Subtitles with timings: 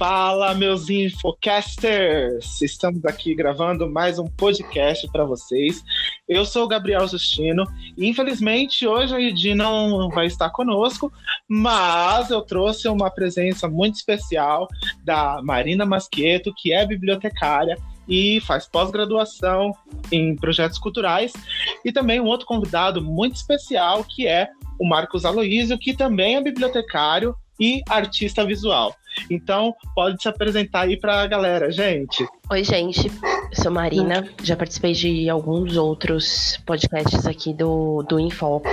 [0.00, 2.62] Fala, meus infocasters!
[2.62, 5.84] Estamos aqui gravando mais um podcast para vocês.
[6.26, 7.66] Eu sou o Gabriel Justino
[7.98, 11.12] infelizmente, hoje a Edi não vai estar conosco,
[11.46, 14.66] mas eu trouxe uma presença muito especial
[15.04, 17.76] da Marina Masqueto, que é bibliotecária
[18.08, 19.74] e faz pós-graduação
[20.10, 21.30] em projetos culturais,
[21.84, 24.48] e também um outro convidado muito especial, que é
[24.78, 28.96] o Marcos Aloísio, que também é bibliotecário e artista visual.
[29.28, 32.26] Então, pode se apresentar aí para a galera, gente.
[32.48, 33.10] Oi, gente.
[33.52, 38.70] Sou Marina, já participei de alguns outros podcasts aqui do, do Infoco.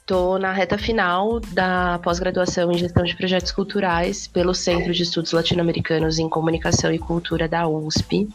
[0.00, 5.32] Estou na reta final da pós-graduação em gestão de projetos culturais pelo Centro de Estudos
[5.32, 8.28] Latino-Americanos em Comunicação e Cultura da USP.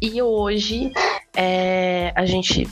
[0.00, 0.90] E hoje
[1.36, 2.66] é, a gente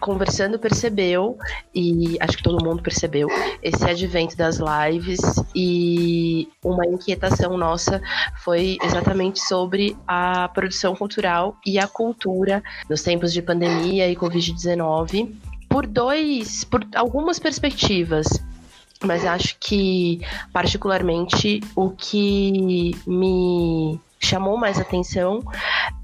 [0.00, 1.38] conversando percebeu,
[1.74, 3.28] e acho que todo mundo percebeu,
[3.62, 5.20] esse advento das lives
[5.54, 8.00] e uma inquietação nossa
[8.42, 15.34] foi exatamente sobre a produção cultural e a cultura nos tempos de pandemia e Covid-19
[15.68, 18.26] por dois, por algumas perspectivas.
[19.02, 20.20] Mas acho que,
[20.52, 25.40] particularmente, o que me chamou mais atenção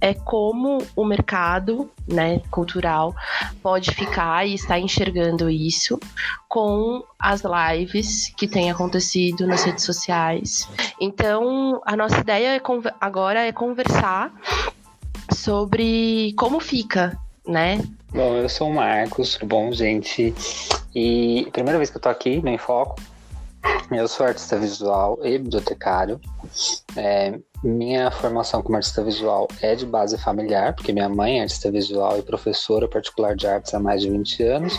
[0.01, 3.15] é como o mercado né, cultural
[3.63, 6.01] pode ficar e está enxergando isso
[6.49, 10.67] com as lives que têm acontecido nas redes sociais.
[10.99, 12.61] Então, a nossa ideia é
[13.01, 14.33] agora é conversar
[15.31, 17.79] sobre como fica, né?
[18.13, 20.35] Bom, eu sou o Marcos, tudo bom, gente?
[20.95, 22.97] E primeira vez que eu tô aqui no Enfoco,
[23.91, 26.21] eu sou artista visual e bibliotecário.
[26.97, 31.71] É, minha formação como artista visual é de base familiar, porque minha mãe é artista
[31.71, 34.75] visual e professora particular de artes há mais de 20 anos,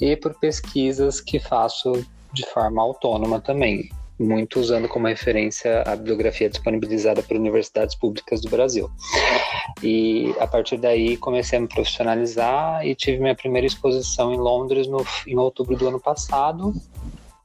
[0.00, 1.92] e por pesquisas que faço
[2.32, 8.48] de forma autônoma também, muito usando como referência a bibliografia disponibilizada por universidades públicas do
[8.48, 8.90] Brasil.
[9.82, 14.86] E a partir daí comecei a me profissionalizar e tive minha primeira exposição em Londres
[14.88, 16.74] no, em outubro do ano passado.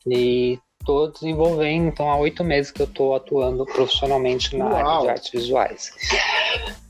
[0.06, 4.76] E estou desenvolvendo, então há oito meses que eu estou atuando profissionalmente na Uau.
[4.76, 5.92] área de artes visuais.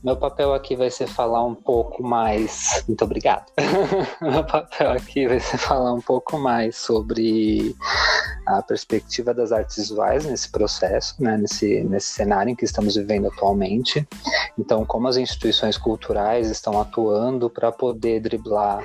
[0.04, 2.84] Meu papel aqui vai ser falar um pouco mais.
[2.86, 3.46] Muito obrigado.
[4.20, 7.74] Meu papel aqui vai ser falar um pouco mais sobre
[8.46, 13.28] a perspectiva das artes visuais nesse processo, né, nesse, nesse cenário em que estamos vivendo
[13.28, 14.06] atualmente.
[14.58, 18.84] Então, como as instituições culturais estão atuando para poder driblar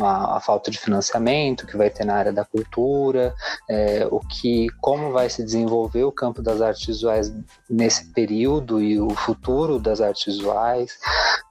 [0.00, 3.34] a, a, falta de financiamento que vai ter na área da cultura,
[3.68, 7.32] é, o que, como vai se desenvolver o campo das artes visuais
[7.70, 10.55] nesse período e o futuro das artes visuais,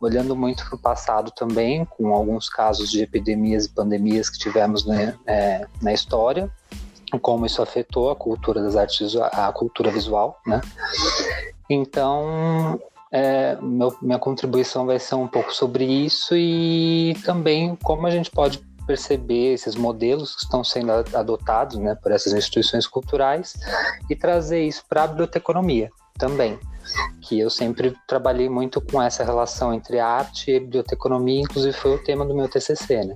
[0.01, 4.85] olhando muito para o passado também, com alguns casos de epidemias e pandemias que tivemos
[4.85, 6.51] né, é, na história
[7.19, 10.61] como isso afetou a cultura das artes, a cultura visual, né?
[11.69, 12.79] Então,
[13.11, 18.29] é, meu, minha contribuição vai ser um pouco sobre isso e também como a gente
[18.29, 23.55] pode perceber esses modelos que estão sendo adotados né, por essas instituições culturais
[24.07, 25.89] e trazer isso para a biblioteconomia
[26.19, 26.59] também
[27.21, 32.03] que eu sempre trabalhei muito com essa relação entre arte e biblioteconomia, inclusive foi o
[32.03, 33.15] tema do meu TCC, né?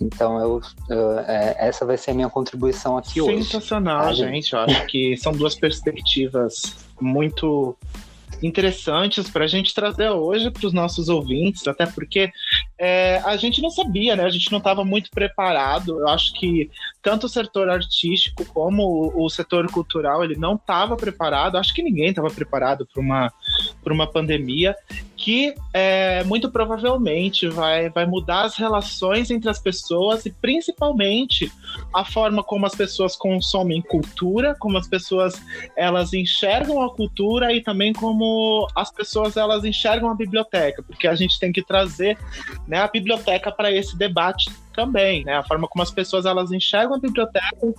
[0.00, 0.60] Então, eu,
[0.90, 3.44] eu é, essa vai ser a minha contribuição aqui Sensacional, hoje.
[3.44, 4.52] Sensacional, gente.
[4.52, 7.76] Eu acho que são duas perspectivas muito
[8.42, 12.30] interessantes para a gente trazer hoje para os nossos ouvintes, até porque
[12.78, 14.24] é, a gente não sabia, né?
[14.24, 16.00] A gente não estava muito preparado.
[16.00, 16.70] Eu acho que
[17.02, 21.56] tanto o setor artístico como o, o setor cultural ele não estava preparado.
[21.56, 23.32] Acho que ninguém estava preparado para uma
[23.86, 24.74] para uma pandemia
[25.16, 31.52] que é, muito provavelmente vai, vai mudar as relações entre as pessoas e principalmente
[31.94, 35.40] a forma como as pessoas consomem cultura, como as pessoas
[35.76, 41.14] elas enxergam a cultura e também como as pessoas elas enxergam a biblioteca, porque a
[41.14, 42.18] gente tem que trazer
[42.66, 45.36] né, a biblioteca para esse debate também, né?
[45.36, 47.72] A forma como as pessoas elas enxergam a biblioteca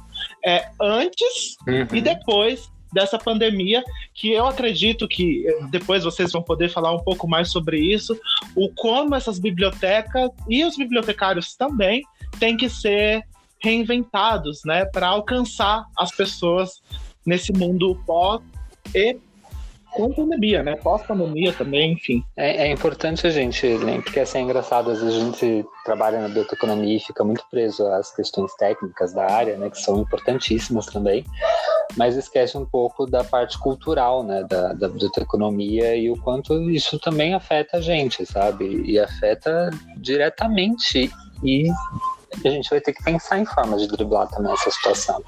[0.45, 1.85] é, antes uhum.
[1.97, 6.99] e depois dessa pandemia, que eu acredito que eh, depois vocês vão poder falar um
[6.99, 8.19] pouco mais sobre isso,
[8.55, 12.01] o como essas bibliotecas e os bibliotecários também
[12.39, 13.23] têm que ser
[13.59, 16.81] reinventados, né, para alcançar as pessoas
[17.25, 18.41] nesse mundo pós
[18.93, 19.17] e
[19.97, 20.75] com pandemia, né?
[20.75, 22.23] Pós-pandemia também, enfim.
[22.38, 26.21] É, é, importante a gente lembrar, porque assim, é engraçado, às vezes a gente trabalha
[26.21, 29.71] na bioteconomia e fica muito preso às questões técnicas da área, né?
[29.71, 31.25] Que são importantíssimas também,
[31.97, 34.45] mas esquece um pouco da parte cultural, né?
[34.47, 38.83] Da, da bioteconomia e o quanto isso também afeta a gente, sabe?
[38.85, 41.09] E afeta diretamente
[41.44, 41.67] e
[42.44, 45.21] a gente vai ter que pensar em formas de driblar também essa situação.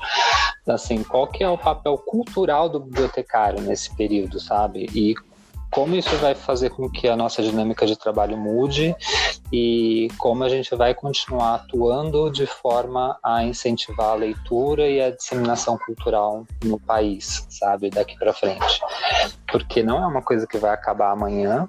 [0.67, 4.87] Assim, qual que é o papel cultural do bibliotecário nesse período, sabe?
[4.93, 5.15] E
[5.71, 8.95] como isso vai fazer com que a nossa dinâmica de trabalho mude
[9.53, 15.11] e como a gente vai continuar atuando de forma a incentivar a leitura e a
[15.11, 18.81] disseminação cultural no país, sabe, daqui para frente.
[19.51, 21.67] Porque não é uma coisa que vai acabar amanhã,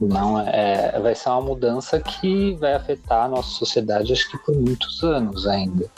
[0.00, 4.54] não é, vai ser uma mudança que vai afetar a nossa sociedade, acho que por
[4.54, 5.90] muitos anos ainda.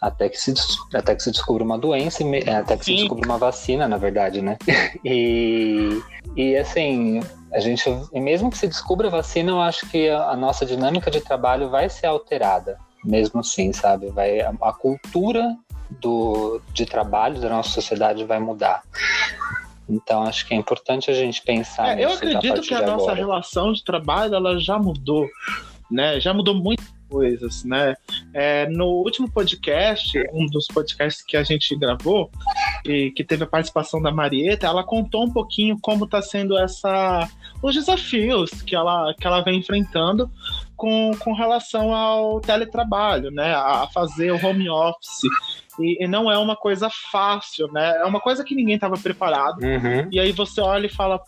[0.00, 0.54] Até que se,
[0.94, 2.22] até que se descubra uma doença,
[2.58, 2.92] até que Sim.
[2.92, 4.56] se descubra uma vacina, na verdade, né?
[5.04, 6.00] E,
[6.36, 7.20] e assim,
[7.52, 11.10] a gente, mesmo que se descubra a vacina, eu acho que a, a nossa dinâmica
[11.10, 14.08] de trabalho vai ser alterada, mesmo assim, sabe?
[14.10, 15.56] Vai, a, a cultura
[16.00, 18.82] do, de trabalho da nossa sociedade vai mudar.
[19.88, 21.98] Então acho que é importante a gente pensar.
[21.98, 23.14] É, eu acredito que a nossa agora.
[23.14, 25.28] relação de trabalho ela já mudou,
[25.90, 26.20] né?
[26.20, 27.94] Já mudou muitas coisas, né?
[28.32, 32.30] É, no último podcast, um dos podcasts que a gente gravou
[32.86, 37.28] e que teve a participação da Marieta, ela contou um pouquinho como está sendo essa
[37.62, 40.30] os desafios que ela, que ela vem enfrentando
[40.76, 43.54] com, com relação ao teletrabalho, né?
[43.54, 45.22] A fazer o home office.
[45.78, 47.96] E, e, não é uma coisa fácil, né?
[47.98, 49.62] É uma coisa que ninguém estava preparado.
[49.62, 50.08] Uhum.
[50.10, 51.20] E aí você olha e fala,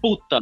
[0.00, 0.40] puta,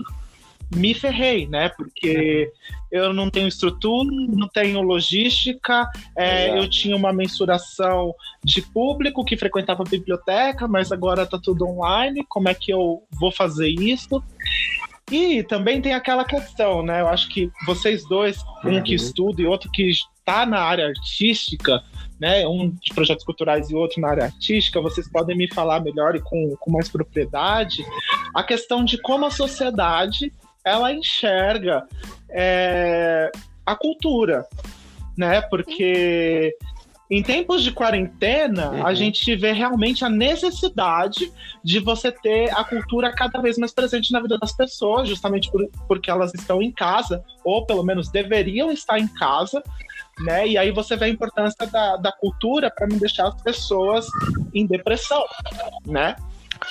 [0.74, 1.70] me ferrei, né?
[1.70, 2.52] Porque
[2.92, 8.14] eu não tenho estrutura, não tenho logística, é, eu tinha uma mensuração
[8.44, 13.02] de público que frequentava a biblioteca, mas agora tá tudo online, como é que eu
[13.18, 14.22] vou fazer isso?
[15.10, 17.00] E também tem aquela questão, né?
[17.00, 18.82] Eu acho que vocês dois, um uhum.
[18.82, 21.82] que estuda e outro que está na área artística,
[22.20, 22.46] né?
[22.46, 26.20] Um de projetos culturais e outro na área artística, vocês podem me falar melhor e
[26.20, 27.84] com, com mais propriedade
[28.34, 30.32] a questão de como a sociedade
[30.64, 31.86] ela enxerga
[32.30, 33.30] é,
[33.64, 34.46] a cultura,
[35.16, 35.40] né?
[35.42, 36.54] Porque
[37.10, 38.86] em tempos de quarentena, uhum.
[38.86, 41.32] a gente vê realmente a necessidade
[41.64, 45.66] de você ter a cultura cada vez mais presente na vida das pessoas, justamente por,
[45.86, 49.62] porque elas estão em casa, ou pelo menos deveriam estar em casa,
[50.20, 50.46] né?
[50.46, 54.06] E aí você vê a importância da, da cultura para não deixar as pessoas
[54.52, 55.24] em depressão,
[55.86, 56.14] né?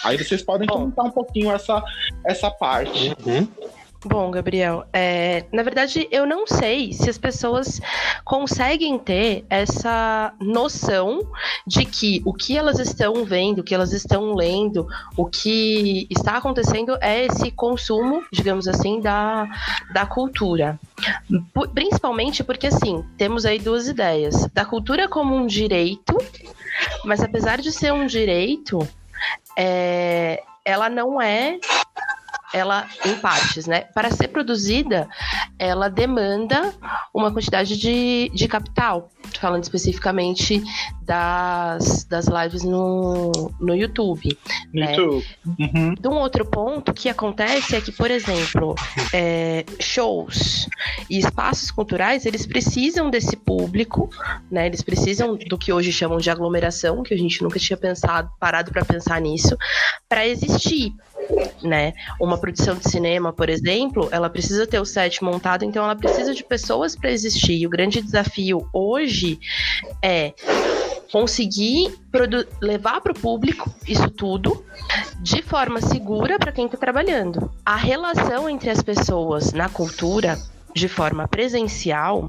[0.03, 1.81] Aí vocês podem comentar um pouquinho essa,
[2.25, 3.15] essa parte.
[3.25, 3.47] Uhum.
[4.05, 7.81] Bom, Gabriel, é, na verdade eu não sei se as pessoas
[8.23, 11.27] conseguem ter essa noção
[11.65, 16.37] de que o que elas estão vendo, o que elas estão lendo, o que está
[16.37, 19.47] acontecendo é esse consumo, digamos assim, da,
[19.91, 20.79] da cultura.
[21.73, 26.17] Principalmente porque, assim, temos aí duas ideias: da cultura como um direito,
[27.03, 28.87] mas apesar de ser um direito,
[29.57, 31.59] é, ela não é
[32.53, 33.81] ela em partes, né?
[33.93, 35.07] Para ser produzida,
[35.59, 36.73] ela demanda
[37.13, 39.09] uma quantidade de, de capital.
[39.39, 40.63] Falando especificamente
[41.01, 44.37] das, das lives no, no YouTube.
[44.73, 44.95] Né?
[44.95, 45.25] YouTube.
[45.59, 45.93] Uhum.
[45.93, 48.73] De um outro ponto que acontece é que, por exemplo,
[49.13, 50.67] é, shows
[51.09, 54.09] e espaços culturais, eles precisam desse público,
[54.49, 54.65] né?
[54.67, 58.71] Eles precisam do que hoje chamam de aglomeração, que a gente nunca tinha pensado, parado
[58.71, 59.57] para pensar nisso,
[60.07, 60.93] para existir
[61.61, 61.93] né?
[62.19, 66.33] Uma produção de cinema, por exemplo, ela precisa ter o set montado, então ela precisa
[66.33, 67.57] de pessoas para existir.
[67.57, 69.39] E o grande desafio hoje
[70.01, 70.33] é
[71.11, 71.97] conseguir
[72.61, 74.65] levar para o público isso tudo
[75.21, 77.51] de forma segura para quem está trabalhando.
[77.65, 80.37] A relação entre as pessoas na cultura,
[80.73, 82.27] de forma presencial,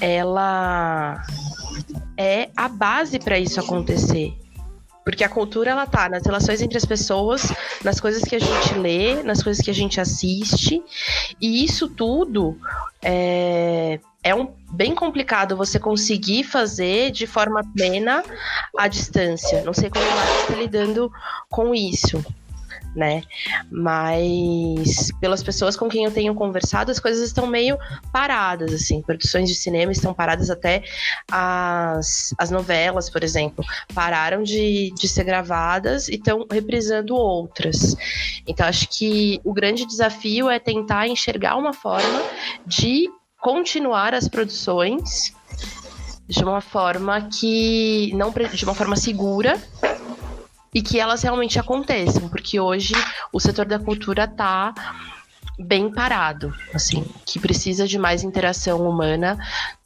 [0.00, 1.22] ela
[2.16, 4.34] é a base para isso acontecer.
[5.06, 7.52] Porque a cultura, ela tá nas relações entre as pessoas,
[7.84, 10.82] nas coisas que a gente lê, nas coisas que a gente assiste.
[11.40, 12.58] E isso tudo
[13.00, 18.24] é, é um, bem complicado você conseguir fazer de forma plena
[18.76, 19.62] à distância.
[19.62, 21.08] Não sei como ela está lidando
[21.48, 22.20] com isso
[22.96, 23.22] né?
[23.70, 27.78] Mas pelas pessoas com quem eu tenho conversado, as coisas estão meio
[28.12, 29.02] paradas, assim.
[29.02, 30.82] Produções de cinema estão paradas até
[31.30, 37.94] as, as novelas, por exemplo, pararam de, de ser gravadas e estão reprisando outras.
[38.46, 42.22] Então acho que o grande desafio é tentar enxergar uma forma
[42.66, 43.08] de
[43.40, 45.34] continuar as produções
[46.28, 49.62] de uma forma que não de uma forma segura
[50.76, 52.92] e que elas realmente aconteçam, porque hoje
[53.32, 54.74] o setor da cultura está
[55.58, 59.38] bem parado, assim, que precisa de mais interação humana,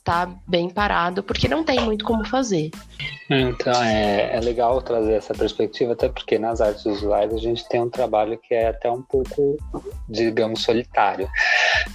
[0.04, 2.71] tá bem parado, porque não tem muito como fazer.
[3.30, 7.80] Então é, é legal trazer essa perspectiva, até porque nas artes visuais a gente tem
[7.80, 9.57] um trabalho que é até um pouco,
[10.09, 11.28] digamos, solitário.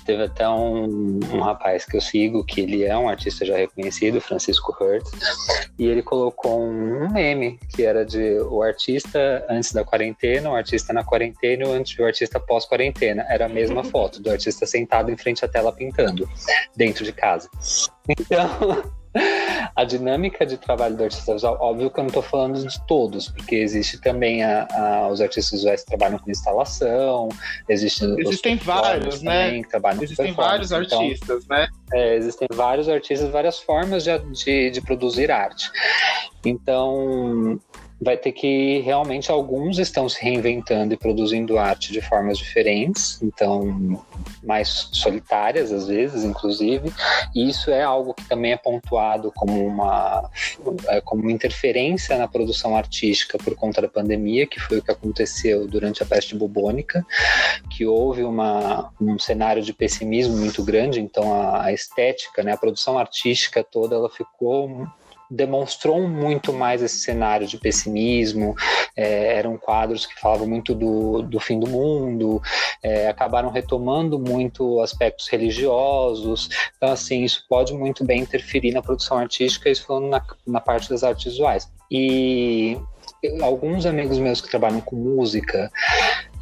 [0.06, 4.22] Teve até um, um rapaz que eu sigo, que ele é um artista já reconhecido,
[4.22, 5.12] Francisco Hertz,
[5.78, 10.94] e ele colocou um, meme que era de o artista antes da quarentena, o artista
[10.94, 13.26] na quarentena e o artista pós-quarentena.
[13.28, 16.30] Era a mesma foto do artista sentado em frente à tela pintando,
[16.76, 17.50] dentro de casa.
[18.10, 18.84] Então
[19.76, 23.30] a dinâmica de trabalho do artista visual, óbvio que eu não estou falando de todos,
[23.30, 27.30] porque existe também a, a, os artistas visuais que trabalham com instalação,
[27.68, 29.62] existem, existem vários, né?
[30.02, 31.68] existem vários então, artistas, né?
[31.94, 35.70] É, existem vários artistas, várias formas de, de, de produzir arte.
[36.44, 37.60] Então,
[38.00, 44.04] vai ter que realmente alguns estão se reinventando e produzindo arte de formas diferentes, então
[44.44, 46.92] mais solitárias às vezes, inclusive.
[47.34, 50.30] E isso é algo que também é pontuado como uma
[50.88, 54.92] é, como uma interferência na produção artística por conta da pandemia, que foi o que
[54.92, 57.06] aconteceu durante a peste bubônica,
[57.70, 62.58] que houve uma, um cenário de pessimismo muito grande, então a, a estética, né, a
[62.58, 64.88] produção artística toda, ela ficou
[65.30, 68.56] demonstrou muito mais esse cenário de pessimismo.
[68.96, 72.42] É, eram quadros que falavam muito do, do fim do mundo,
[72.82, 76.50] é, acabaram retomando muito aspectos religiosos.
[76.78, 80.90] Então, assim, isso pode muito bem interferir na produção artística, isso falando na, na parte
[80.90, 81.70] das artes visuais.
[81.92, 82.78] E
[83.42, 85.72] alguns amigos meus que trabalham com música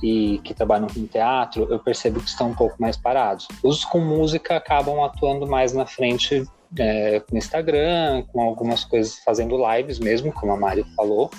[0.02, 3.48] e que trabalham com teatro, eu percebo que estão um pouco mais parados.
[3.64, 6.46] Os com música acabam atuando mais na frente
[6.78, 11.30] é, com Instagram, com algumas coisas fazendo lives mesmo, como a Mari falou.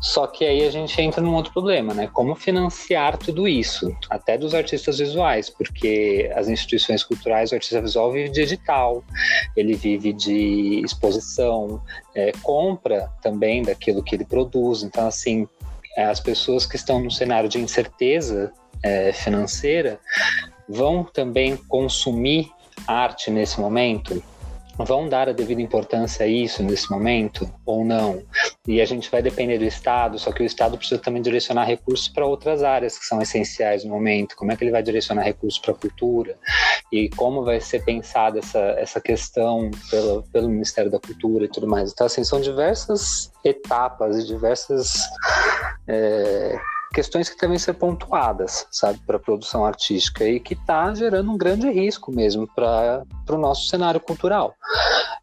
[0.00, 2.08] Só que aí a gente entra num outro problema, né?
[2.10, 8.10] Como financiar tudo isso, até dos artistas visuais, porque as instituições culturais, o artista visual
[8.10, 9.04] vive de edital,
[9.54, 11.82] ele vive de exposição,
[12.14, 14.82] é, compra também daquilo que ele produz.
[14.82, 15.46] Então, assim,
[15.98, 18.50] é, as pessoas que estão no cenário de incerteza
[18.82, 20.00] é, financeira
[20.66, 22.50] vão também consumir
[22.86, 24.22] arte nesse momento
[24.84, 28.22] vão dar a devida importância a isso nesse momento ou não?
[28.66, 32.08] E a gente vai depender do Estado, só que o Estado precisa também direcionar recursos
[32.08, 34.36] para outras áreas que são essenciais no momento.
[34.36, 36.38] Como é que ele vai direcionar recursos para a cultura?
[36.92, 41.66] E como vai ser pensada essa, essa questão pelo, pelo Ministério da Cultura e tudo
[41.66, 41.92] mais?
[41.92, 44.94] Então, assim, são diversas etapas e diversas.
[45.88, 46.58] É,
[46.92, 51.38] questões que devem ser pontuadas, sabe, para a produção artística e que está gerando um
[51.38, 54.54] grande risco mesmo para o nosso cenário cultural.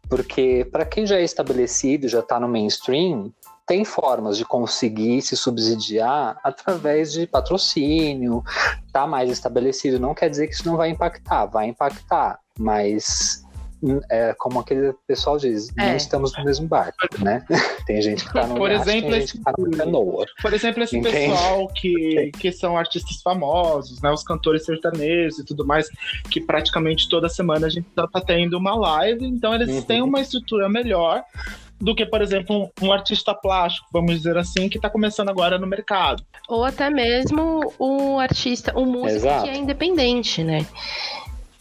[0.08, 3.32] Porque para quem já é estabelecido, já está no mainstream,
[3.66, 8.42] tem formas de conseguir se subsidiar através de patrocínio,
[8.90, 10.00] tá mais estabelecido.
[10.00, 13.44] Não quer dizer que isso não vai impactar, vai impactar, mas
[14.10, 15.88] é como aquele pessoal diz, é.
[15.88, 17.44] não estamos no mesmo barco, né?
[17.86, 20.26] Tem gente que está no por exemplo, tem esse, tá canoa.
[20.42, 21.30] Por exemplo, esse Entende?
[21.30, 24.10] pessoal que, que são artistas famosos, né?
[24.10, 25.88] Os cantores sertanejos e tudo mais,
[26.30, 29.82] que praticamente toda semana a gente tá, tá tendo uma live, então eles uhum.
[29.82, 31.24] têm uma estrutura melhor
[31.80, 35.58] do que, por exemplo, um, um, artista plástico, vamos dizer assim, que está começando agora
[35.58, 36.22] no mercado.
[36.48, 39.44] Ou até mesmo um artista, um músico Exato.
[39.44, 40.66] que é independente, né?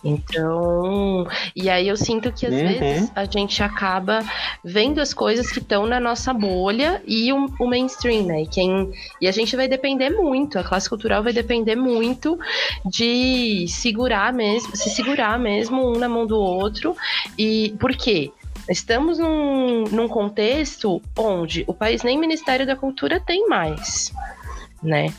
[0.07, 2.67] Então, e aí eu sinto que às uhum.
[2.79, 4.23] vezes a gente acaba
[4.63, 8.43] vendo as coisas que estão na nossa bolha e o, o, mainstream, né?
[8.43, 12.39] E, quem, e a gente vai depender muito, a classe cultural vai depender muito
[12.85, 16.95] de segurar mesmo, se segurar mesmo um na mão do outro.
[17.37, 18.31] E por quê?
[18.69, 24.13] Estamos num, num contexto onde o país nem Ministério da Cultura tem mais,
[24.81, 25.13] né?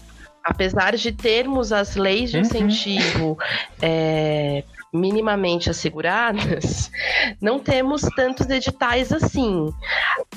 [0.49, 2.42] apesar de termos as leis de uhum.
[2.42, 3.38] incentivo
[3.83, 6.90] é, minimamente asseguradas,
[7.40, 9.73] não temos tantos editais assim.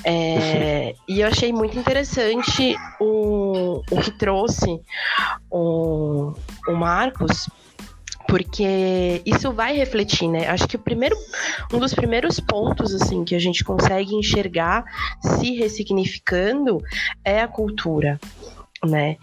[0.04, 4.80] É, e eu achei muito interessante o, o que trouxe
[5.50, 6.32] o,
[6.68, 7.48] o Marcos,
[8.28, 10.48] porque isso vai refletir, né?
[10.48, 11.16] Acho que o primeiro,
[11.72, 14.84] um dos primeiros pontos assim que a gente consegue enxergar
[15.20, 16.82] se ressignificando
[17.24, 18.18] é a cultura
[18.84, 19.16] né?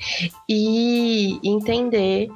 [0.48, 2.30] E entender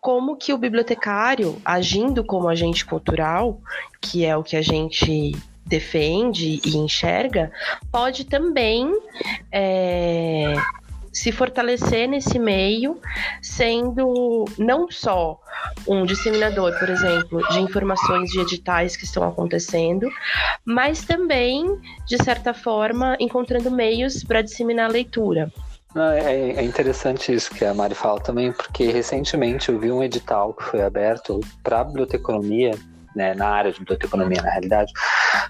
[0.00, 3.60] como que o bibliotecário, agindo como agente cultural,
[4.00, 7.52] que é o que a gente defende e enxerga,
[7.92, 8.92] pode também
[9.52, 10.54] é,
[11.12, 12.98] se fortalecer nesse meio,
[13.42, 15.38] sendo não só
[15.86, 20.08] um disseminador, por exemplo, de informações de editais que estão acontecendo,
[20.64, 21.66] mas também,
[22.06, 25.52] de certa forma, encontrando meios para disseminar a leitura.
[25.96, 30.54] É, é, interessante isso que a Mari fala também, porque recentemente eu vi um edital
[30.54, 32.72] que foi aberto para biblioteconomia,
[33.14, 34.92] né, na área de biblioteconomia, na realidade,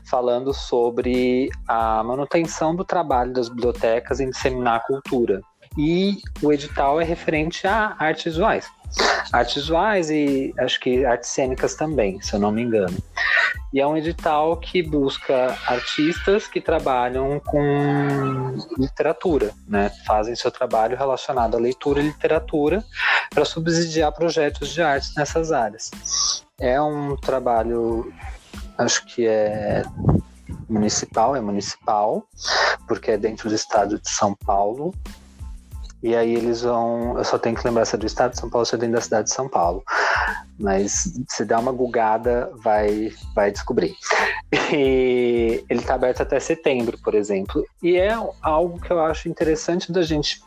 [0.05, 5.43] falando sobre a manutenção do trabalho das bibliotecas em disseminar a cultura.
[5.77, 8.67] E o edital é referente a artes visuais.
[9.33, 12.97] Artes visuais e acho que artes cênicas também, se eu não me engano.
[13.73, 19.91] E é um edital que busca artistas que trabalham com literatura, né?
[20.05, 22.85] Fazem seu trabalho relacionado à leitura e literatura
[23.33, 25.91] para subsidiar projetos de artes nessas áreas.
[26.59, 28.13] É um trabalho,
[28.77, 29.85] acho que é
[30.69, 32.25] municipal, é municipal,
[32.89, 34.93] porque é dentro do estado de São Paulo,
[36.03, 37.19] e aí eles vão.
[37.19, 38.97] Eu só tenho que lembrar se é do estado de São Paulo se é dentro
[38.97, 39.83] da cidade de São Paulo.
[40.59, 43.95] Mas se der uma gugada, vai, vai descobrir.
[44.73, 47.65] E ele está aberto até setembro, por exemplo.
[47.83, 50.43] E é algo que eu acho interessante da gente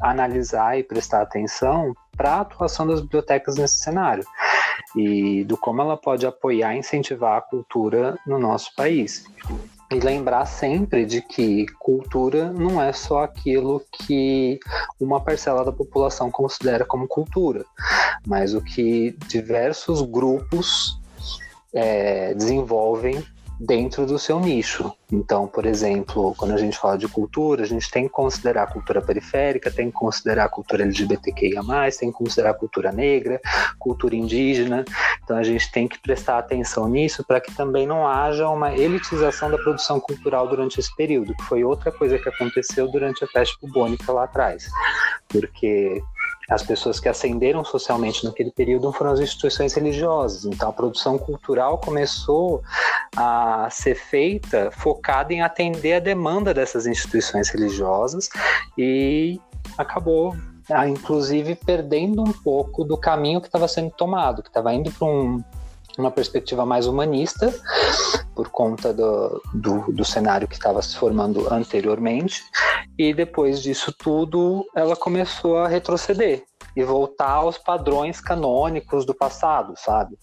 [0.00, 4.24] analisar e prestar atenção para a atuação das bibliotecas nesse cenário
[4.96, 9.24] e do como ela pode apoiar e incentivar a cultura no nosso país.
[9.94, 14.58] E lembrar sempre de que cultura não é só aquilo que
[14.98, 17.64] uma parcela da população considera como cultura,
[18.26, 20.98] mas o que diversos grupos
[21.72, 23.24] é, desenvolvem
[23.60, 24.92] dentro do seu nicho.
[25.12, 28.66] Então, por exemplo, quando a gente fala de cultura, a gente tem que considerar a
[28.66, 31.60] cultura periférica, tem que considerar a cultura LGBTQIA,
[31.98, 33.40] tem que considerar a cultura negra,
[33.78, 34.84] cultura indígena.
[35.22, 39.50] Então, a gente tem que prestar atenção nisso para que também não haja uma elitização
[39.50, 43.56] da produção cultural durante esse período, que foi outra coisa que aconteceu durante a peste
[43.60, 44.68] bubônica lá atrás.
[45.28, 46.02] Porque
[46.48, 50.44] as pessoas que ascenderam socialmente naquele período foram as instituições religiosas.
[50.44, 52.62] Então, a produção cultural começou
[53.16, 58.28] a ser feita focada em atender a demanda dessas instituições religiosas
[58.76, 59.40] e
[59.78, 60.36] acabou
[60.70, 65.06] ah, inclusive perdendo um pouco do caminho que estava sendo tomado, que estava indo para
[65.06, 65.42] um,
[65.98, 67.52] uma perspectiva mais humanista,
[68.34, 72.42] por conta do, do, do cenário que estava se formando anteriormente,
[72.98, 76.44] e depois disso tudo ela começou a retroceder
[76.76, 80.16] e voltar aos padrões canônicos do passado, sabe?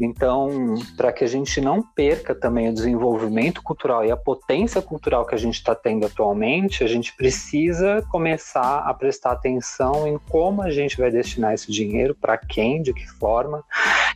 [0.00, 5.24] Então, para que a gente não perca também o desenvolvimento cultural e a potência cultural
[5.24, 10.62] que a gente está tendo atualmente, a gente precisa começar a prestar atenção em como
[10.62, 13.64] a gente vai destinar esse dinheiro, para quem, de que forma,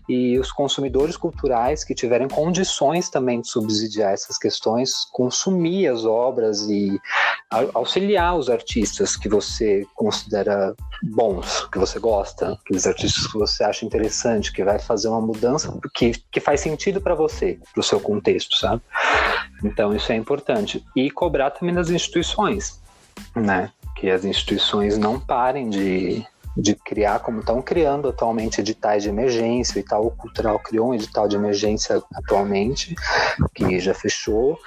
[0.09, 6.69] e os consumidores culturais que tiverem condições também de subsidiar essas questões, consumir as obras
[6.69, 7.01] e
[7.75, 13.85] auxiliar os artistas que você considera bons, que você gosta, aqueles artistas que você acha
[13.85, 18.01] interessante, que vai fazer uma mudança que, que faz sentido para você, para o seu
[18.01, 18.83] contexto, sabe?
[19.65, 20.85] Então isso é importante.
[20.95, 22.81] E cobrar também das instituições,
[23.35, 23.71] né?
[23.97, 26.27] Que as instituições não parem de,
[26.57, 29.77] de criar, como estão criando atualmente editais de emergência.
[29.77, 32.95] O Itaú Cultural criou um edital de emergência atualmente,
[33.55, 34.59] que já fechou,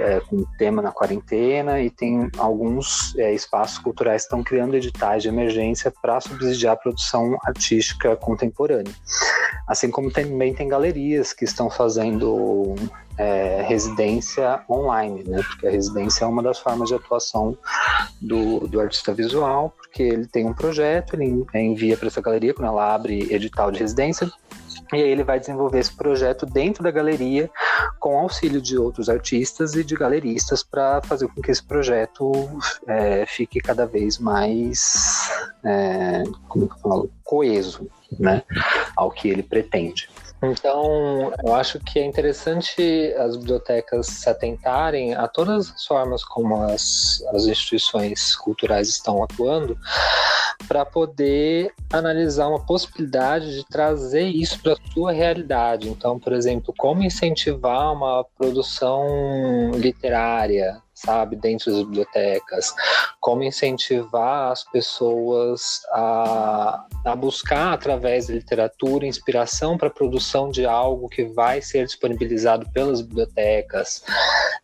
[0.00, 5.22] é, com tema na quarentena, e tem alguns é, espaços culturais que estão criando editais
[5.22, 8.92] de emergência para subsidiar a produção artística contemporânea.
[9.66, 12.74] Assim como também tem galerias que estão fazendo
[13.18, 15.42] é, residência online, né?
[15.42, 17.58] Porque a residência é uma das formas de atuação
[18.20, 22.68] do, do artista visual, porque ele tem um projeto, ele envia para essa galeria quando
[22.68, 24.30] ela abre edital de residência,
[24.92, 27.50] e aí ele vai desenvolver esse projeto dentro da galeria,
[27.98, 32.32] com auxílio de outros artistas e de galeristas, para fazer com que esse projeto
[32.86, 35.30] é, fique cada vez mais
[35.64, 38.42] é, como eu falo, coeso né,
[38.96, 40.08] ao que ele pretende.
[40.42, 46.62] Então, eu acho que é interessante as bibliotecas se atentarem a todas as formas como
[46.62, 49.76] as, as instituições culturais estão atuando
[50.68, 55.88] para poder analisar uma possibilidade de trazer isso para a sua realidade.
[55.88, 62.74] Então, por exemplo, como incentivar uma produção literária, sabe, dentro das bibliotecas,
[63.20, 70.66] como incentivar as pessoas a, a buscar através da literatura inspiração para a produção de
[70.66, 74.02] algo que vai ser disponibilizado pelas bibliotecas.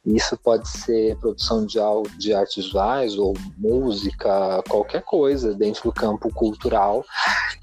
[0.05, 1.79] Isso pode ser produção de,
[2.19, 7.05] de artes visuais ou música, qualquer coisa dentro do campo cultural.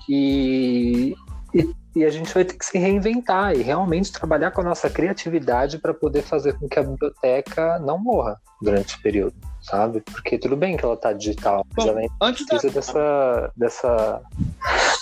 [0.09, 1.15] E,
[1.53, 4.89] e e a gente vai ter que se reinventar e realmente trabalhar com a nossa
[4.89, 10.01] criatividade para poder fazer com que a biblioteca não morra durante esse período, sabe?
[10.01, 12.79] Porque tudo bem que ela está digital, mas ela antes precisa da...
[12.79, 14.21] dessa, dessa,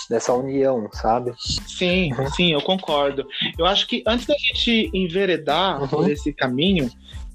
[0.10, 1.34] dessa união, sabe?
[1.38, 3.28] Sim, sim, eu concordo.
[3.58, 5.88] Eu acho que antes da gente enveredar uhum.
[5.88, 6.89] por esse caminho,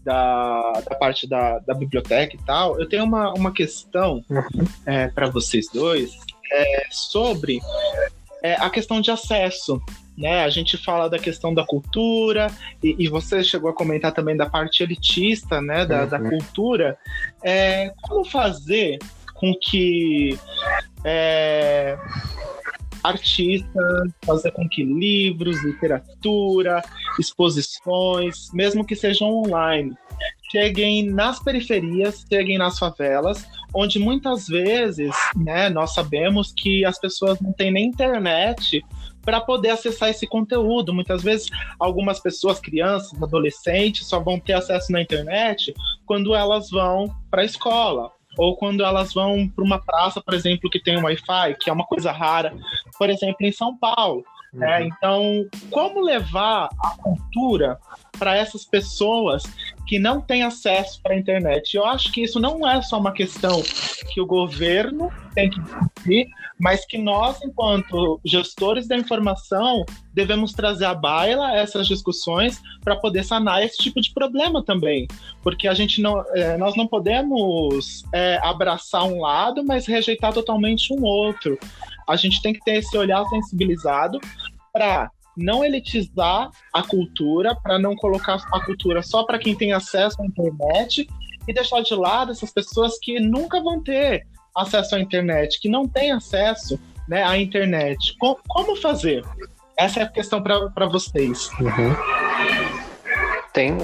[0.05, 4.67] da, da parte da, da biblioteca e tal, eu tenho uma, uma questão uhum.
[4.85, 6.13] é, para vocês dois
[6.53, 7.59] é, sobre
[8.45, 9.81] é, a questão de acesso
[10.17, 10.45] né?
[10.45, 12.47] A gente fala da questão da cultura,
[12.83, 15.85] e, e você chegou a comentar também da parte elitista, né?
[15.85, 16.09] Da, uhum.
[16.09, 16.99] da cultura.
[17.43, 18.99] É, como fazer
[19.35, 20.39] com que
[21.05, 21.99] é,
[23.03, 26.83] artistas, fazer com que livros, literatura,
[27.19, 29.93] exposições, mesmo que sejam online,
[30.51, 37.41] cheguem nas periferias, cheguem nas favelas, onde muitas vezes, né, nós sabemos que as pessoas
[37.41, 38.83] não têm nem internet
[39.23, 40.93] para poder acessar esse conteúdo.
[40.95, 45.75] Muitas vezes, algumas pessoas, crianças, adolescentes, só vão ter acesso na internet
[46.07, 50.69] quando elas vão para a escola ou quando elas vão para uma praça, por exemplo,
[50.69, 52.53] que tem um Wi-Fi, que é uma coisa rara,
[52.99, 54.25] por exemplo, em São Paulo.
[54.55, 54.81] Né?
[54.81, 54.87] Uhum.
[54.87, 57.79] Então, como levar a cultura
[58.19, 59.43] para essas pessoas
[59.87, 61.77] que não têm acesso para a internet.
[61.77, 63.63] Eu acho que isso não é só uma questão
[64.13, 70.87] que o governo tem que discutir, mas que nós, enquanto gestores da informação, devemos trazer
[70.87, 75.07] à baila essas discussões para poder sanar esse tipo de problema também.
[75.43, 80.95] Porque a gente não, é, nós não podemos é, abraçar um lado, mas rejeitar totalmente
[80.95, 81.59] um outro.
[82.09, 84.21] A gente tem que ter esse olhar sensibilizado
[84.73, 90.21] para não elitizar a cultura, para não colocar a cultura só para quem tem acesso
[90.23, 91.09] à internet
[91.47, 95.89] e deixar de lado essas pessoas que nunca vão ter acesso à internet, que não
[95.89, 98.17] têm acesso né, à internet.
[98.19, 99.25] Com, como fazer?
[99.77, 101.51] Essa é a questão para vocês.
[101.61, 101.95] Uhum.
[103.53, 103.77] Tem,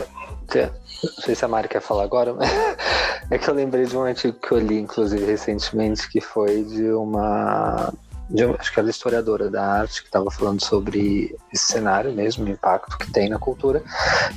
[0.48, 0.70] tem.
[1.02, 2.48] Não sei se a Mari quer falar agora, mas
[3.30, 6.90] é que eu lembrei de um artigo que eu li, inclusive, recentemente, que foi de
[6.92, 7.92] uma
[8.30, 12.44] de, acho que ela é historiadora da arte, que estava falando sobre esse cenário mesmo,
[12.44, 13.82] o impacto que tem na cultura,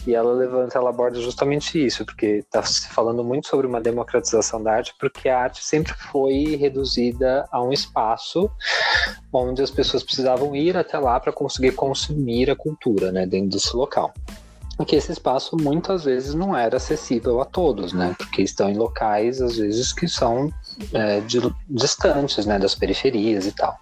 [0.08, 4.62] e ela levanta, ela aborda justamente isso, porque está se falando muito sobre uma democratização
[4.62, 8.50] da arte, porque a arte sempre foi reduzida a um espaço
[9.32, 13.76] onde as pessoas precisavam ir até lá para conseguir consumir a cultura, né, dentro desse
[13.76, 14.14] local
[14.86, 18.16] que esse espaço muitas vezes não era acessível a todos, né?
[18.18, 20.52] Porque estão em locais, às vezes, que são
[20.92, 22.58] é, de, distantes, né?
[22.58, 23.78] Das periferias e tal.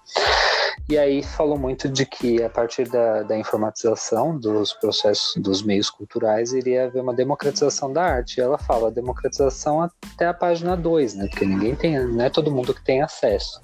[0.89, 5.89] E aí falou muito de que a partir da, da, informatização dos processos, dos meios
[5.89, 8.37] culturais, iria haver uma democratização da arte.
[8.37, 11.27] E ela fala democratização até a página 2, né?
[11.27, 13.61] Porque ninguém tem, não é todo mundo que tem acesso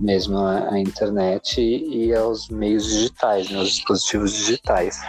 [0.00, 5.00] mesmo à, internet e aos meios digitais, né, aos dispositivos digitais.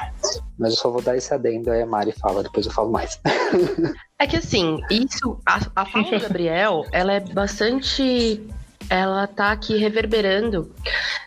[0.57, 3.19] Mas eu só vou dar esse adendo aí a Mari fala, depois eu falo mais.
[4.19, 8.47] É que assim, isso, a, a fala do Gabriel, ela é bastante
[8.93, 10.71] ela tá aqui reverberando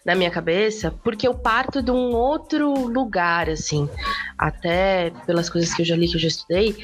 [0.05, 3.89] na minha cabeça, porque eu parto de um outro lugar, assim,
[4.39, 6.77] até pelas coisas que eu já li, que eu já estudei.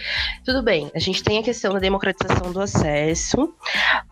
[0.45, 3.55] Tudo bem, a gente tem a questão da democratização do acesso,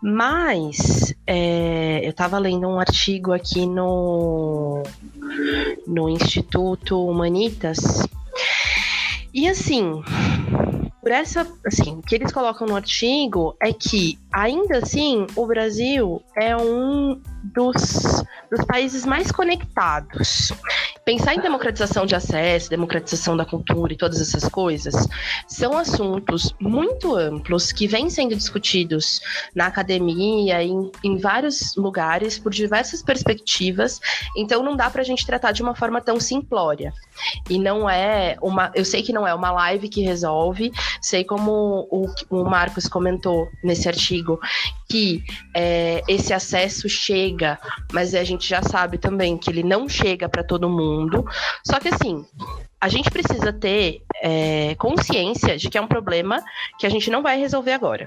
[0.01, 4.81] mas é, eu estava lendo um artigo aqui no,
[5.85, 8.07] no Instituto Humanitas,
[9.33, 10.01] e assim,
[11.11, 16.23] por essa, assim, o que eles colocam no artigo é que, ainda assim, o Brasil
[16.37, 20.51] é um dos, dos países mais conectados.
[21.03, 24.93] Pensar em democratização de acesso, democratização da cultura e todas essas coisas
[25.47, 29.19] são assuntos muito amplos que vêm sendo discutidos
[29.55, 33.99] na academia, em, em vários lugares, por diversas perspectivas.
[34.37, 36.93] Então, não dá para a gente tratar de uma forma tão simplória.
[37.49, 38.71] E não é uma.
[38.75, 43.47] Eu sei que não é uma live que resolve, sei como o, o Marcos comentou
[43.63, 44.39] nesse artigo,
[44.89, 45.23] que
[45.55, 47.30] é, esse acesso chega,
[47.91, 51.25] mas a gente já sabe também que ele não chega para todo mundo.
[51.65, 52.25] Só que assim,
[52.79, 56.43] a gente precisa ter é, consciência de que é um problema
[56.79, 58.05] que a gente não vai resolver agora.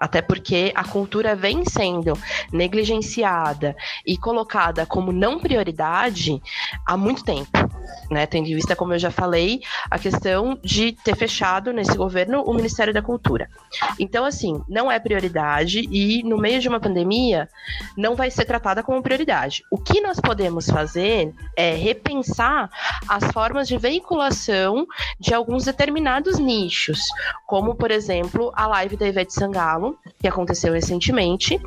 [0.00, 2.18] Até porque a cultura vem sendo
[2.52, 6.42] negligenciada e colocada como não prioridade
[6.84, 7.61] há muito tempo.
[8.10, 12.42] Né, tendo em vista, como eu já falei, a questão de ter fechado nesse governo
[12.42, 13.48] o Ministério da Cultura.
[13.98, 17.48] Então, assim, não é prioridade e no meio de uma pandemia
[17.96, 19.64] não vai ser tratada como prioridade.
[19.70, 22.70] O que nós podemos fazer é repensar
[23.08, 24.86] as formas de veiculação
[25.18, 27.00] de alguns determinados nichos,
[27.46, 31.60] como, por exemplo, a live da Ivete Sangalo, que aconteceu recentemente,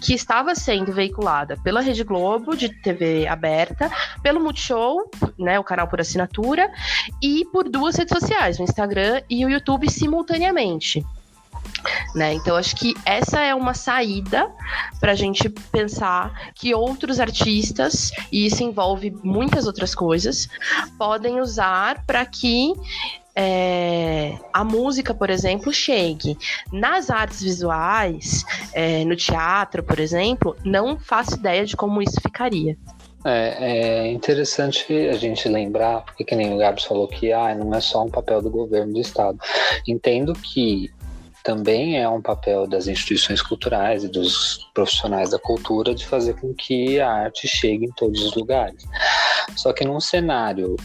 [0.00, 3.90] que estava sendo veiculada pela Rede Globo, de TV aberta,
[4.22, 6.68] pelo Multishow, né, o canal por assinatura,
[7.22, 11.06] e por duas redes sociais, o Instagram e o YouTube simultaneamente.
[12.14, 12.34] Né?
[12.34, 14.50] Então, acho que essa é uma saída
[14.98, 20.48] para a gente pensar que outros artistas, e isso envolve muitas outras coisas,
[20.98, 22.72] podem usar para que
[23.40, 26.36] é, a música, por exemplo, chegue.
[26.72, 32.76] Nas artes visuais, é, no teatro, por exemplo, não faço ideia de como isso ficaria.
[33.28, 37.74] É, é, interessante a gente lembrar, porque que nem o Gabs falou que ah, não
[37.74, 39.38] é só um papel do governo do Estado.
[39.86, 40.90] Entendo que
[41.44, 46.52] também é um papel das instituições culturais e dos profissionais da cultura de fazer com
[46.54, 48.84] que a arte chegue em todos os lugares.
[49.56, 50.76] Só que num cenário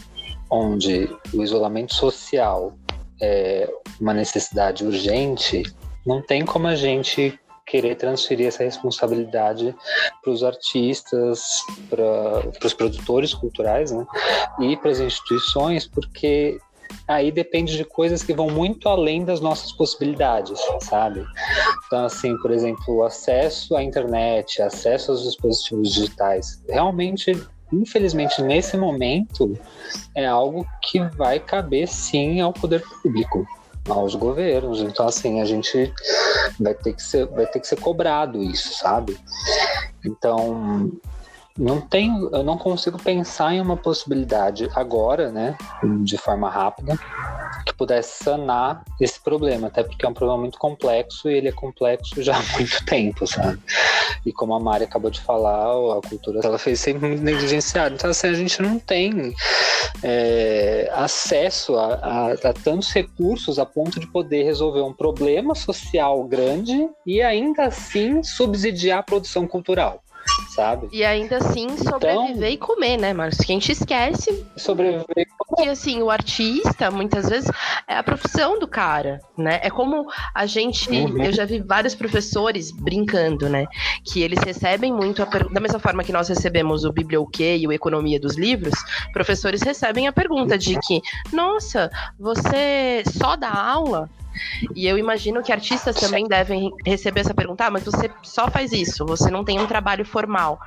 [0.50, 2.74] onde o isolamento social
[3.20, 3.68] é
[4.00, 5.62] uma necessidade urgente,
[6.06, 7.38] não tem como a gente
[7.74, 9.74] querer transferir essa responsabilidade
[10.22, 11.58] para os artistas,
[11.90, 14.06] para os produtores culturais né,
[14.60, 16.56] e para as instituições, porque
[17.08, 21.26] aí depende de coisas que vão muito além das nossas possibilidades, sabe?
[21.86, 27.36] Então, assim, por exemplo, acesso à internet, acesso aos dispositivos digitais, realmente,
[27.72, 29.58] infelizmente, nesse momento,
[30.14, 33.44] é algo que vai caber sim ao poder público
[33.88, 34.80] aos governos.
[34.80, 35.92] Então, assim, a gente
[36.60, 39.18] vai ter que ser, vai ter que ser cobrado isso, sabe?
[40.04, 40.90] Então,
[41.58, 45.56] não tenho, eu não consigo pensar em uma possibilidade agora, né,
[46.02, 46.98] de forma rápida,
[47.64, 51.52] que pudesse sanar esse problema, até porque é um problema muito complexo e ele é
[51.52, 53.60] complexo já há muito tempo, sabe?
[54.26, 57.94] E como a Mari acabou de falar, a cultura ela fez sempre muito negligenciada.
[57.94, 59.34] Então, assim, a gente não tem
[60.02, 66.24] é, acesso a, a, a tantos recursos a ponto de poder resolver um problema social
[66.24, 70.03] grande e ainda assim subsidiar a produção cultural
[70.54, 70.88] sabe?
[70.92, 73.38] E ainda assim sobreviver então, e comer, né, Marcos?
[73.38, 75.62] Que a gente esquece sobreviver e comer.
[75.62, 77.50] que assim, o artista, muitas vezes,
[77.88, 79.60] é a profissão do cara, né?
[79.62, 81.22] É como a gente, uhum.
[81.22, 83.66] eu já vi vários professores brincando, né?
[84.04, 85.48] Que eles recebem muito a per...
[85.52, 88.74] da mesma forma que nós recebemos o biblioquê e o economia dos livros,
[89.12, 91.00] professores recebem a pergunta de que,
[91.32, 94.08] nossa, você só dá aula?
[94.74, 98.72] E eu imagino que artistas também devem receber essa pergunta, ah, mas você só faz
[98.72, 100.58] isso, você não tem um trabalho formal.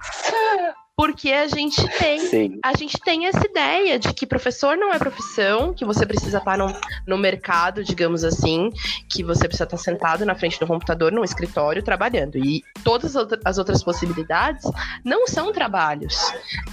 [0.98, 2.60] Porque a gente tem, Sim.
[2.64, 6.58] a gente tem essa ideia de que professor não é profissão, que você precisa estar
[6.58, 6.74] no,
[7.06, 8.72] no mercado, digamos assim,
[9.08, 12.40] que você precisa estar sentado na frente do computador, no escritório, trabalhando.
[12.40, 14.64] E todas as outras possibilidades
[15.06, 16.18] não são trabalhos,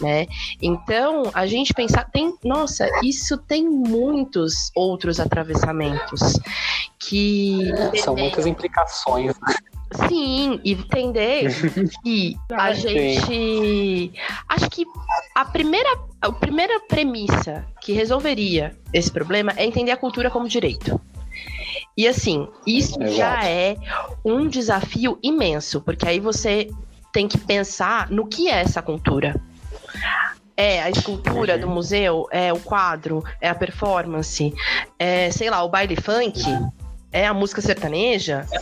[0.00, 0.26] né?
[0.62, 6.40] Então, a gente pensar, tem, nossa, isso tem muitos outros atravessamentos
[6.98, 7.70] que...
[7.72, 9.54] É, são muitas implicações, né?
[10.08, 11.48] Sim, e entender
[12.02, 14.12] que a gente.
[14.48, 14.86] Acho que
[15.34, 21.00] a primeira, a primeira premissa que resolveria esse problema é entender a cultura como direito.
[21.96, 23.16] E assim, isso Exato.
[23.16, 23.76] já é
[24.24, 26.68] um desafio imenso, porque aí você
[27.12, 29.40] tem que pensar no que é essa cultura.
[30.56, 34.52] É a escultura do museu, é o quadro, é a performance,
[34.98, 36.40] é, sei lá, o baile funk,
[37.12, 38.46] é a música sertaneja.
[38.52, 38.58] É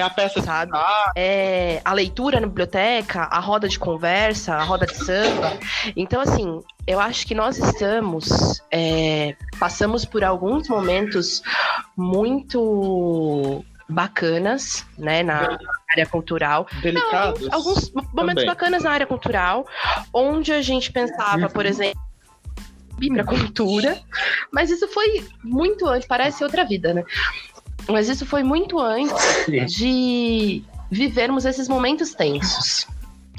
[0.00, 0.72] a peça sabe?
[1.16, 5.58] É a leitura na biblioteca, a roda de conversa, a roda de samba.
[5.96, 8.62] Então, assim, eu acho que nós estamos.
[8.70, 11.42] É, passamos por alguns momentos
[11.96, 15.58] muito bacanas, né, na
[15.90, 16.66] área cultural.
[16.82, 17.48] Delicados.
[17.48, 18.46] Não, alguns momentos também.
[18.46, 19.66] bacanas na área cultural,
[20.12, 21.70] onde a gente pensava, por uhum.
[21.70, 22.00] exemplo,
[23.12, 24.00] para cultura,
[24.50, 27.04] mas isso foi muito antes, parece outra vida, né?
[27.88, 29.14] Mas isso foi muito antes
[29.68, 32.86] de vivermos esses momentos tensos.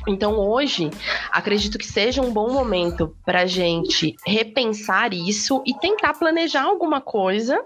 [0.08, 0.90] Então, hoje,
[1.32, 7.02] acredito que seja um bom momento para a gente repensar isso e tentar planejar alguma
[7.02, 7.62] coisa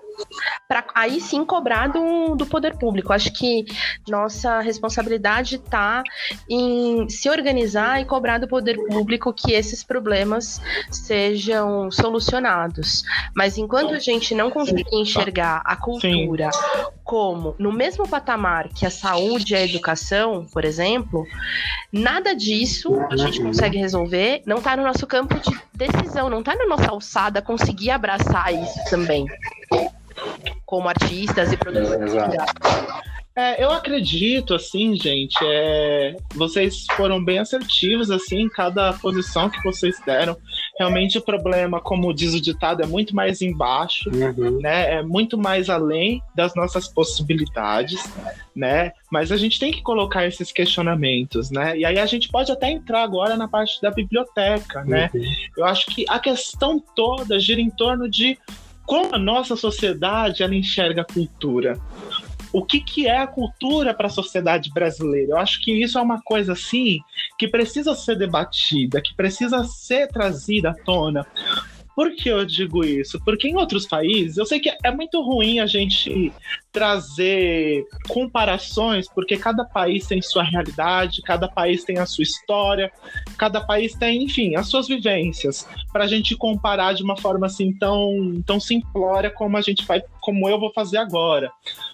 [0.68, 3.14] para aí sim cobrar do, do poder público.
[3.14, 3.66] Acho que
[4.08, 6.04] nossa responsabilidade está
[6.50, 13.04] em se organizar e cobrar do poder público que esses problemas sejam solucionados.
[13.36, 16.86] Mas enquanto a gente não conseguir enxergar a cultura sim.
[17.04, 21.26] como no mesmo patamar que a saúde e a educação, por exemplo,
[21.92, 26.40] nada nada disso a gente consegue resolver, não está no nosso campo de decisão, não
[26.40, 29.26] está na nossa alçada conseguir abraçar isso também.
[30.72, 32.14] Como artistas e produtores.
[33.36, 39.62] É, eu acredito, assim, gente, é, vocês foram bem assertivos, assim, em cada posição que
[39.64, 40.38] vocês deram.
[40.80, 44.62] Realmente o problema, como diz o ditado, é muito mais embaixo, uhum.
[44.62, 44.96] né?
[44.96, 48.02] É muito mais além das nossas possibilidades,
[48.56, 48.94] né?
[49.12, 51.78] Mas a gente tem que colocar esses questionamentos, né?
[51.78, 55.10] E aí a gente pode até entrar agora na parte da biblioteca, né?
[55.14, 55.22] Uhum.
[55.58, 58.38] Eu acho que a questão toda gira em torno de
[58.92, 61.80] como a nossa sociedade ela enxerga a cultura
[62.52, 65.32] o que, que é a cultura para a sociedade brasileira.
[65.32, 67.00] Eu acho que isso é uma coisa assim
[67.40, 71.26] que precisa ser debatida, que precisa ser trazida à tona.
[72.02, 73.24] Por que eu digo isso?
[73.24, 76.34] Porque em outros países, eu sei que é muito ruim a gente
[76.72, 82.92] trazer comparações, porque cada país tem sua realidade, cada país tem a sua história,
[83.38, 87.72] cada país tem, enfim, as suas vivências, para a gente comparar de uma forma assim
[87.72, 91.52] tão, tão simplória como a gente vai, como eu vou fazer agora.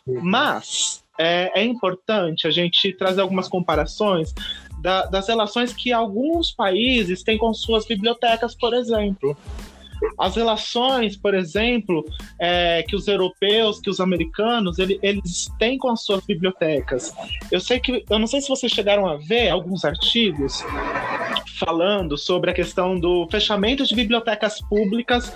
[0.07, 0.21] Uhum.
[0.23, 4.33] Mas é, é importante a gente trazer algumas comparações
[4.79, 9.35] da, das relações que alguns países têm com suas bibliotecas, por exemplo.
[10.17, 12.05] As relações, por exemplo,
[12.39, 17.13] é, que os europeus, que os americanos, ele, eles têm com as suas bibliotecas.
[17.51, 20.63] Eu sei que, eu não sei se vocês chegaram a ver alguns artigos
[21.57, 25.33] falando sobre a questão do fechamento de bibliotecas públicas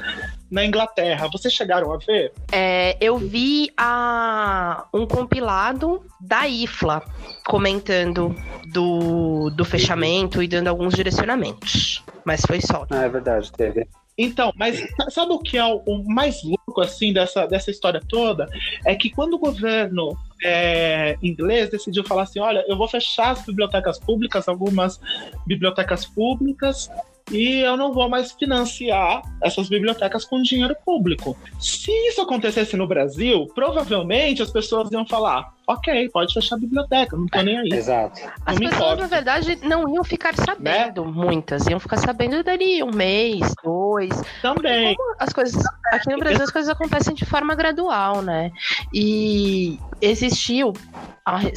[0.50, 1.28] na Inglaterra.
[1.32, 2.32] Vocês chegaram a ver?
[2.52, 7.02] É, eu vi a, um compilado da IFLA
[7.45, 8.36] comentando
[8.71, 12.04] do, do fechamento e dando alguns direcionamentos.
[12.24, 12.86] Mas foi só.
[12.89, 13.88] Ah, é verdade, teve.
[14.17, 18.47] Então, mas sabe o que é o mais louco assim dessa, dessa história toda?
[18.86, 23.45] É que quando o governo é, inglês decidiu falar assim: olha, eu vou fechar as
[23.45, 25.00] bibliotecas públicas, algumas
[25.45, 26.89] bibliotecas públicas,
[27.32, 31.38] e eu não vou mais financiar essas bibliotecas com dinheiro público.
[31.60, 37.15] Se isso acontecesse no Brasil, provavelmente as pessoas iam falar: ok, pode fechar a biblioteca,
[37.15, 37.69] não tô nem aí.
[37.71, 38.21] Exato.
[38.45, 41.12] As pessoas, na verdade, não iam ficar sabendo, né?
[41.12, 44.12] muitas, iam ficar sabendo dali um mês, dois.
[44.41, 44.95] Também.
[45.19, 45.63] as coisas.
[45.91, 48.52] Aqui no Brasil as coisas acontecem de forma gradual, né?
[48.93, 50.74] E existiu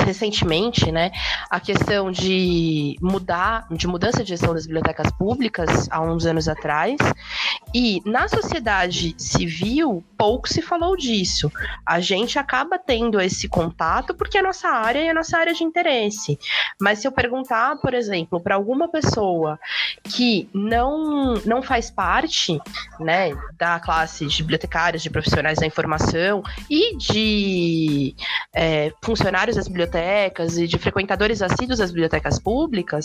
[0.04, 1.10] recentemente, né,
[1.50, 6.96] a questão de mudar, de mudança de gestão das bibliotecas públicas há uns anos atrás,
[7.74, 11.50] e na sociedade civil pouco se falou disso.
[11.84, 15.54] A gente acaba tendo esse contato porque é a nossa área e a nossa área
[15.54, 16.38] de interesse.
[16.80, 19.58] Mas se eu perguntar, por exemplo, para alguma pessoa
[20.02, 22.58] que não não faz parte,
[22.98, 28.14] né, da classe de bibliotecários, de profissionais da informação e de
[28.54, 33.04] é, funcionários das bibliotecas e de frequentadores assíduos das bibliotecas públicas,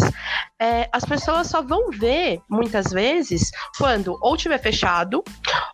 [0.59, 5.23] é, as pessoas só vão ver, muitas vezes, quando ou tiver fechado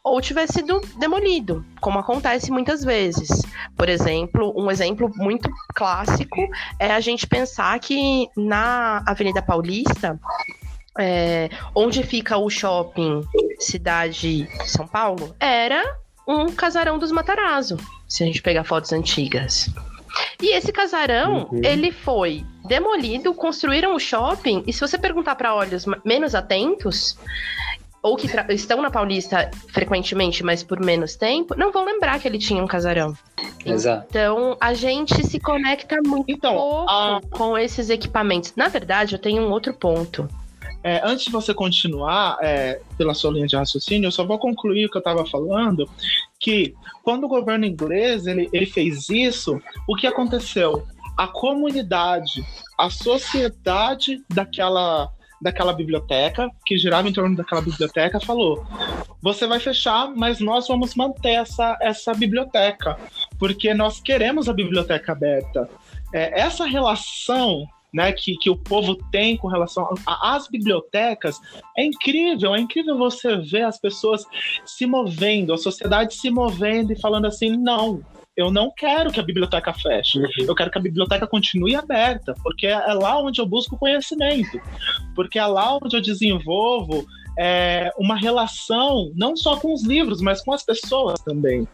[0.04, 3.30] ou tiver sido demolido, como acontece muitas vezes.
[3.75, 6.48] Por exemplo, um exemplo muito clássico
[6.80, 10.20] é a gente pensar que na Avenida Paulista
[10.98, 13.22] é, onde fica o shopping
[13.60, 15.84] Cidade São Paulo, era
[16.28, 19.70] um casarão dos Matarazzo, se a gente pegar fotos antigas.
[20.41, 21.62] E esse casarão, uhum.
[21.63, 27.18] ele foi demolido, construíram o shopping, e se você perguntar para olhos menos atentos,
[28.06, 32.38] ou que estão na Paulista frequentemente, mas por menos tempo, não vão lembrar que ele
[32.38, 33.18] tinha um casarão.
[33.65, 34.06] Exato.
[34.08, 37.20] Então, a gente se conecta muito então, pouco a...
[37.32, 38.54] com esses equipamentos.
[38.56, 40.30] Na verdade, eu tenho um outro ponto.
[40.84, 44.86] É, antes de você continuar é, pela sua linha de raciocínio, eu só vou concluir
[44.86, 45.89] o que eu estava falando,
[46.39, 50.86] que quando o governo inglês ele, ele fez isso, o que aconteceu?
[51.18, 52.46] A comunidade,
[52.78, 55.10] a sociedade daquela
[55.45, 58.65] daquela biblioteca, que girava em torno daquela biblioteca, falou:
[59.21, 62.97] você vai fechar, mas nós vamos manter essa, essa biblioteca,
[63.38, 65.69] porque nós queremos a biblioteca aberta.
[66.12, 71.39] É, essa relação né, que, que o povo tem com relação às bibliotecas,
[71.77, 74.25] é incrível, é incrível você ver as pessoas
[74.65, 78.01] se movendo, a sociedade se movendo e falando assim, não,
[78.36, 80.19] eu não quero que a biblioteca feche.
[80.19, 80.28] Uhum.
[80.48, 84.60] Eu quero que a biblioteca continue aberta, porque é lá onde eu busco conhecimento,
[85.15, 87.06] porque é lá onde eu desenvolvo
[87.38, 91.67] é, uma relação não só com os livros, mas com as pessoas também.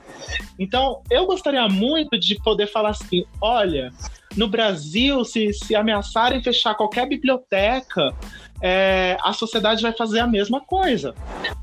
[0.58, 3.92] Então, eu gostaria muito de poder falar assim: olha,
[4.36, 8.14] no Brasil, se, se ameaçarem fechar qualquer biblioteca,
[8.62, 11.14] é, a sociedade vai fazer a mesma coisa,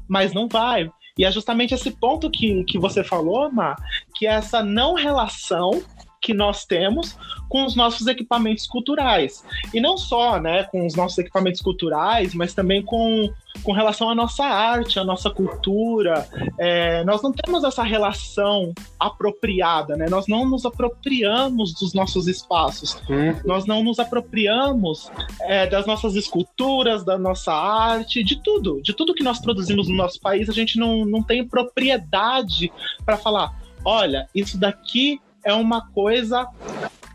[0.09, 0.91] mas não vai.
[1.19, 3.77] E é justamente esse ponto que, que você falou, Mar,
[4.15, 5.83] que é essa não relação
[6.21, 7.17] que nós temos
[7.49, 9.45] com os nossos equipamentos culturais.
[9.73, 14.15] E não só né, com os nossos equipamentos culturais, mas também com, com relação à
[14.15, 16.29] nossa arte, à nossa cultura.
[16.59, 20.07] É, nós não temos essa relação apropriada, né?
[20.09, 23.35] nós não nos apropriamos dos nossos espaços, hum.
[23.45, 25.11] nós não nos apropriamos
[25.43, 28.83] é, das nossas esculturas, da nossa arte, de tudo.
[28.83, 32.71] De tudo que nós produzimos no nosso país, a gente não, não tem propriedade
[33.05, 33.57] para falar.
[33.85, 36.47] Olha, isso daqui é uma coisa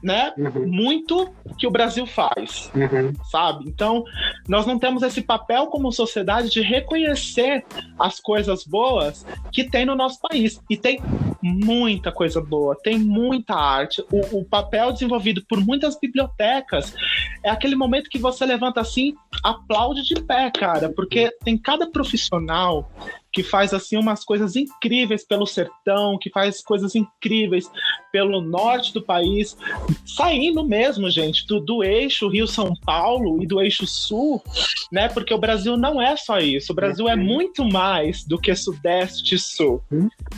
[0.04, 0.34] né?
[0.38, 0.67] Uhum.
[0.67, 3.13] Muito que o Brasil faz, uhum.
[3.32, 3.63] sabe?
[3.69, 4.04] Então,
[4.50, 7.63] nós não temos esse papel como sociedade de reconhecer
[7.98, 10.62] as coisas boas que tem no nosso país.
[10.69, 11.00] E tem
[11.42, 14.04] muita coisa boa, tem muita arte.
[14.12, 16.94] O, o papel desenvolvido por muitas bibliotecas
[17.42, 22.92] é aquele momento que você levanta assim, aplaude de pé, cara, porque tem cada profissional
[23.34, 27.69] que faz assim umas coisas incríveis pelo sertão, que faz coisas incríveis
[28.12, 29.58] pelo norte do país,
[30.06, 34.42] saindo mesmo, gente, do, do eixo Rio-São Paulo e do eixo sul,
[34.92, 35.10] né?
[35.10, 39.36] Porque o Brasil não é só isso, o Brasil é muito mais do que sudeste
[39.36, 39.81] e sul.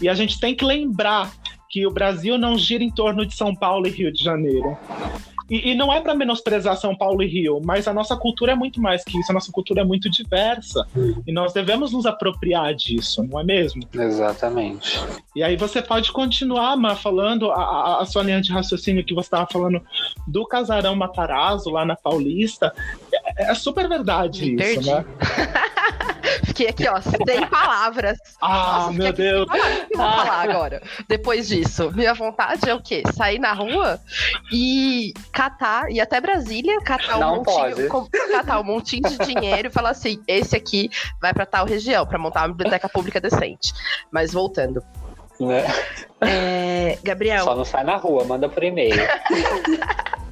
[0.02, 1.34] E a gente tem que lembrar
[1.70, 4.78] que o Brasil não gira em torno de São Paulo e Rio de Janeiro.
[5.50, 8.56] E, e não é para menosprezar São Paulo e Rio, mas a nossa cultura é
[8.56, 10.86] muito mais que isso, a nossa cultura é muito diversa.
[10.96, 11.22] Uhum.
[11.26, 13.84] E nós devemos nos apropriar disso, não é mesmo?
[13.94, 15.00] Exatamente.
[15.36, 19.14] E aí você pode continuar, Má, falando a, a, a sua linha de raciocínio que
[19.14, 19.82] você estava falando
[20.28, 22.74] do casarão Matarazzo lá na Paulista.
[23.38, 24.92] É, é super verdade Me isso, perdi.
[24.92, 25.06] né?
[26.56, 28.18] Fiquei aqui, ó, sem palavras.
[28.42, 29.46] Ah, Nossa, meu Deus.
[29.46, 30.82] O que eu vou falar agora?
[31.06, 33.04] Depois disso, minha vontade é o quê?
[33.14, 34.00] Sair na rua
[34.54, 39.72] e catar, ir até Brasília, catar um, montinho, com, catar um montinho de dinheiro e
[39.72, 40.90] falar assim: esse aqui
[41.22, 43.74] vai para tal região, para montar uma biblioteca pública decente.
[44.10, 44.82] Mas voltando.
[45.38, 45.66] Né?
[46.22, 47.44] É, Gabriel.
[47.44, 48.96] Só não sai na rua, manda por e-mail.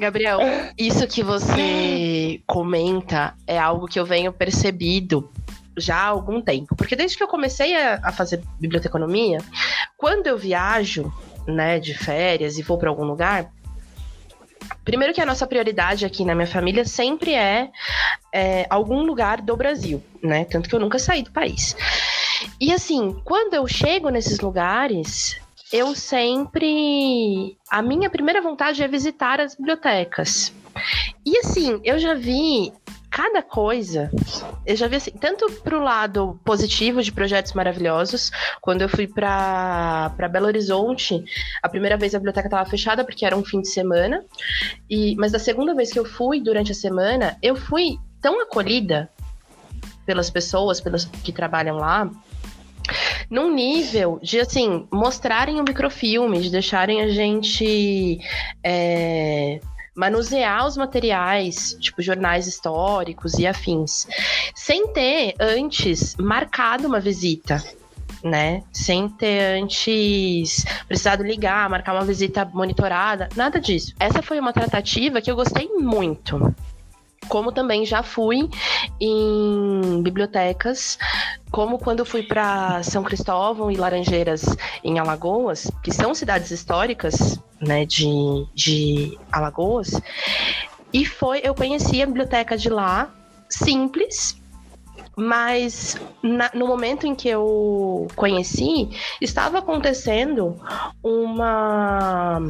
[0.00, 0.40] Gabriel,
[0.78, 5.30] isso que você comenta é algo que eu venho percebido
[5.76, 6.74] já há algum tempo.
[6.74, 9.38] Porque desde que eu comecei a, fazer biblioteconomia,
[9.98, 11.12] quando eu viajo,
[11.46, 13.52] né, de férias e vou para algum lugar,
[14.84, 17.70] Primeiro que a nossa prioridade aqui na minha família sempre é,
[18.32, 20.44] é, algum lugar do Brasil, né?
[20.44, 21.76] Tanto que eu nunca saí do país.
[22.60, 25.40] E assim, quando eu chego nesses lugares,
[25.72, 27.56] eu sempre.
[27.70, 30.52] A minha primeira vontade é visitar as bibliotecas.
[31.24, 32.72] E assim, eu já vi
[33.10, 34.10] cada coisa.
[34.64, 40.28] Eu já vi assim, tanto pro lado positivo de projetos maravilhosos, quando eu fui para
[40.30, 41.22] Belo Horizonte,
[41.62, 44.24] a primeira vez a biblioteca estava fechada porque era um fim de semana.
[44.88, 49.10] E mas da segunda vez que eu fui durante a semana, eu fui tão acolhida
[50.06, 52.10] pelas pessoas, pelas que trabalham lá,
[53.28, 58.18] num nível de, assim, mostrarem o microfilme, de deixarem a gente.
[58.64, 59.60] É,
[59.94, 64.06] manusear os materiais, tipo jornais históricos e afins,
[64.54, 67.62] sem ter antes marcado uma visita.
[68.22, 68.62] Né?
[68.70, 73.94] Sem ter antes precisado ligar, marcar uma visita monitorada, nada disso.
[73.98, 76.54] Essa foi uma tratativa que eu gostei muito
[77.28, 78.48] como também já fui
[79.00, 80.98] em bibliotecas,
[81.50, 84.44] como quando fui para São Cristóvão e Laranjeiras
[84.82, 88.06] em Alagoas, que são cidades históricas, né, de,
[88.54, 90.00] de Alagoas.
[90.92, 93.14] E foi, eu conheci a biblioteca de lá,
[93.48, 94.36] simples,
[95.16, 98.90] mas na, no momento em que eu conheci,
[99.20, 100.56] estava acontecendo
[101.02, 102.40] uma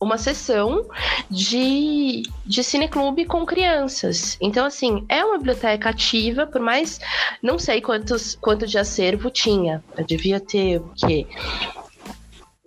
[0.00, 0.88] uma sessão
[1.30, 4.38] de, de cineclube com crianças.
[4.40, 6.98] Então, assim, é uma biblioteca ativa, por mais
[7.42, 9.84] não sei quantos quanto de acervo tinha.
[9.96, 11.26] Eu devia ter o quê?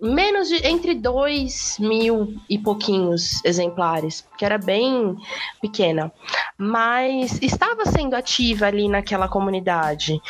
[0.04, 5.16] Menos de entre dois mil e pouquinhos exemplares, que era bem
[5.62, 6.12] pequena,
[6.58, 10.20] mas estava sendo ativa ali naquela comunidade.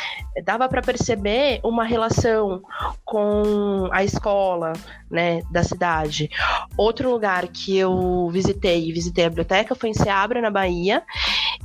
[0.44, 2.62] Dava para perceber uma relação
[3.04, 4.72] com a escola,
[5.10, 6.30] né, da cidade.
[6.76, 11.02] Outro lugar que eu visitei, visitei a biblioteca, foi em Seabra, na Bahia,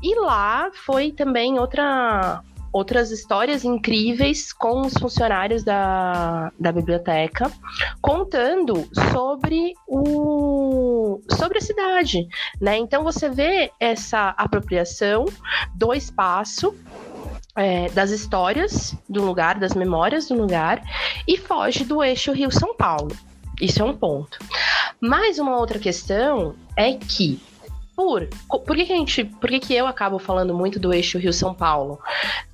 [0.01, 2.41] e lá foi também outra
[2.72, 7.51] outras histórias incríveis com os funcionários da, da biblioteca,
[8.01, 12.28] contando sobre o sobre a cidade,
[12.59, 12.78] né?
[12.78, 15.26] Então você vê essa apropriação
[15.76, 16.76] do espaço
[17.55, 20.82] é, das histórias do lugar, das memórias do lugar,
[21.28, 23.15] e foge do eixo Rio-São Paulo.
[23.59, 24.39] Isso é um ponto.
[25.01, 27.41] Mais uma outra questão é que
[28.00, 31.18] por, por que, que a gente, por que, que eu acabo falando muito do eixo
[31.18, 32.00] Rio-São Paulo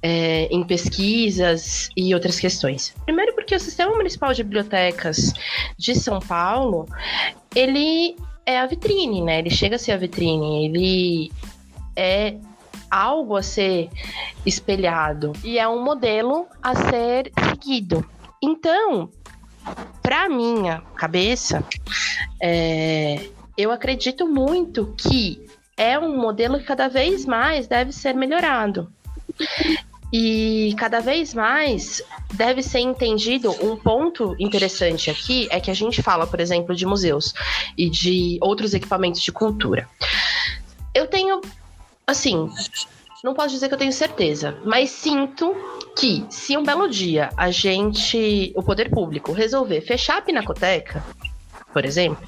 [0.01, 2.95] é, em pesquisas e outras questões?
[3.05, 5.33] Primeiro porque o Sistema Municipal de Bibliotecas
[5.77, 6.87] de São Paulo,
[7.53, 9.37] ele é a vitrine, né?
[9.37, 11.31] Ele chega a ser a vitrine, ele
[11.95, 12.37] é
[12.89, 13.91] algo a ser
[14.47, 18.03] espelhado e é um modelo a ser seguido.
[18.41, 19.11] Então,
[20.01, 21.63] para minha cabeça,
[22.41, 25.45] é, eu acredito muito que
[25.77, 28.91] é um modelo que cada vez mais deve ser melhorado.
[30.11, 32.01] E cada vez mais
[32.33, 36.85] deve ser entendido um ponto interessante aqui é que a gente fala, por exemplo, de
[36.85, 37.33] museus
[37.77, 39.89] e de outros equipamentos de cultura.
[40.93, 41.41] Eu tenho,
[42.07, 42.49] assim,
[43.23, 45.53] não posso dizer que eu tenho certeza, mas sinto
[45.97, 51.03] que se um belo dia a gente, o poder público, resolver fechar a pinacoteca,
[51.73, 52.23] por exemplo,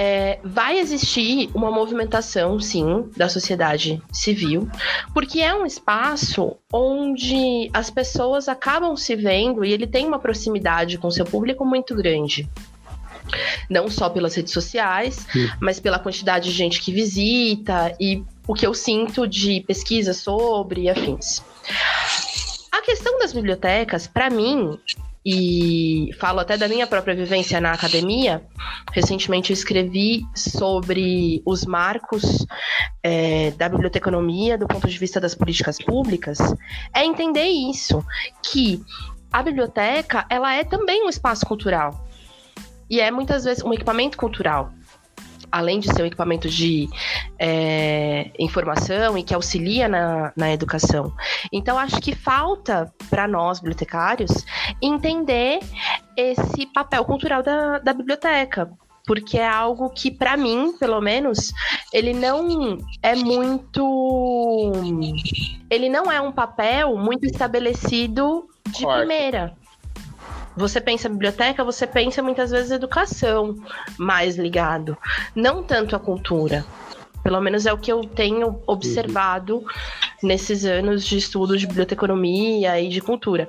[0.00, 4.66] é, vai existir uma movimentação, sim, da sociedade civil,
[5.12, 10.96] porque é um espaço onde as pessoas acabam se vendo e ele tem uma proximidade
[10.96, 12.48] com seu público muito grande.
[13.68, 15.50] Não só pelas redes sociais, sim.
[15.60, 20.84] mas pela quantidade de gente que visita e o que eu sinto de pesquisa sobre
[20.84, 21.44] e afins.
[22.72, 24.78] A questão das bibliotecas, para mim,
[25.24, 28.42] e falo até da minha própria vivência na academia.
[28.92, 32.46] Recentemente eu escrevi sobre os marcos
[33.02, 36.38] é, da biblioteconomia do ponto de vista das políticas públicas.
[36.94, 38.04] É entender isso,
[38.42, 38.82] que
[39.32, 42.06] a biblioteca ela é também um espaço cultural
[42.88, 44.72] e é muitas vezes um equipamento cultural
[45.50, 46.88] além de ser um equipamento de
[47.38, 51.12] é, informação e que auxilia na, na educação.
[51.52, 54.44] Então, acho que falta para nós, bibliotecários,
[54.80, 55.60] entender
[56.16, 58.70] esse papel cultural da, da biblioteca
[59.06, 61.52] porque é algo que para mim, pelo menos,
[61.92, 64.70] ele não é muito
[65.68, 69.56] ele não é um papel muito estabelecido de primeira
[70.60, 73.56] você pensa biblioteca, você pensa muitas vezes educação
[73.98, 74.96] mais ligado,
[75.34, 76.64] não tanto a cultura.
[77.22, 79.64] Pelo menos é o que eu tenho observado uhum.
[80.22, 83.48] nesses anos de estudo de biblioteconomia e de cultura.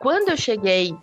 [0.00, 0.96] Quando eu cheguei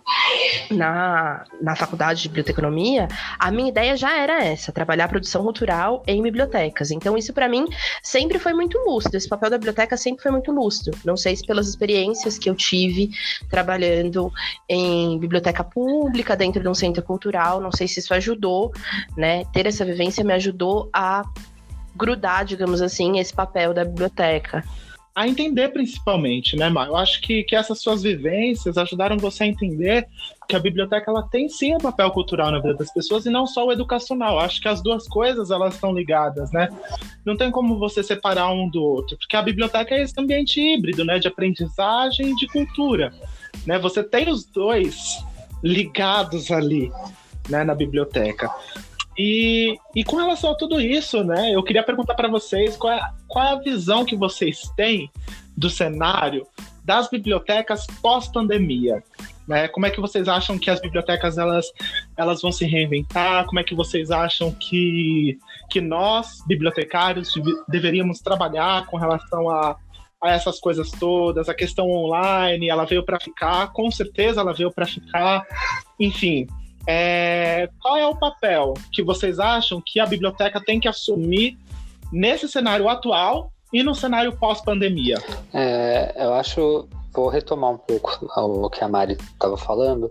[0.72, 3.06] na, na faculdade de biblioteconomia,
[3.38, 6.90] a minha ideia já era essa, trabalhar produção cultural em bibliotecas.
[6.90, 7.64] Então isso para mim
[8.02, 10.98] sempre foi muito lúcido, esse papel da biblioteca sempre foi muito lúcido.
[11.04, 13.10] Não sei se pelas experiências que eu tive
[13.48, 14.32] trabalhando
[14.68, 18.72] em biblioteca pública dentro de um centro cultural, não sei se isso ajudou,
[19.16, 19.44] né?
[19.52, 21.22] Ter essa vivência me ajudou a
[21.94, 24.64] grudar, digamos assim, esse papel da biblioteca
[25.18, 26.86] a entender principalmente, né, Mar?
[26.86, 30.06] Eu acho que, que essas suas vivências ajudaram você a entender
[30.48, 33.44] que a biblioteca ela tem sim um papel cultural na vida das pessoas e não
[33.44, 34.34] só o educacional.
[34.34, 36.68] Eu acho que as duas coisas elas estão ligadas, né?
[37.24, 41.04] Não tem como você separar um do outro, porque a biblioteca é esse ambiente híbrido,
[41.04, 43.12] né, de aprendizagem e de cultura,
[43.66, 43.76] né?
[43.80, 45.18] Você tem os dois
[45.64, 46.92] ligados ali,
[47.48, 48.48] né, na biblioteca.
[49.18, 53.00] E, e com relação a tudo isso, né, eu queria perguntar para vocês qual é,
[53.26, 55.10] qual é a visão que vocês têm
[55.56, 56.46] do cenário
[56.84, 59.02] das bibliotecas pós-pandemia.
[59.46, 59.66] Né?
[59.68, 61.66] Como é que vocês acham que as bibliotecas elas,
[62.16, 63.44] elas vão se reinventar?
[63.46, 65.36] Como é que vocês acham que,
[65.68, 67.34] que nós, bibliotecários,
[67.66, 69.76] deveríamos trabalhar com relação a,
[70.22, 71.48] a essas coisas todas?
[71.48, 75.42] A questão online, ela veio para ficar, com certeza ela veio para ficar.
[75.98, 76.46] Enfim,
[76.90, 81.58] é, qual é o papel que vocês acham que a biblioteca tem que assumir
[82.10, 85.22] nesse cenário atual e no cenário pós-pandemia?
[85.52, 86.88] É, eu acho.
[87.12, 90.10] Vou retomar um pouco o que a Mari estava falando,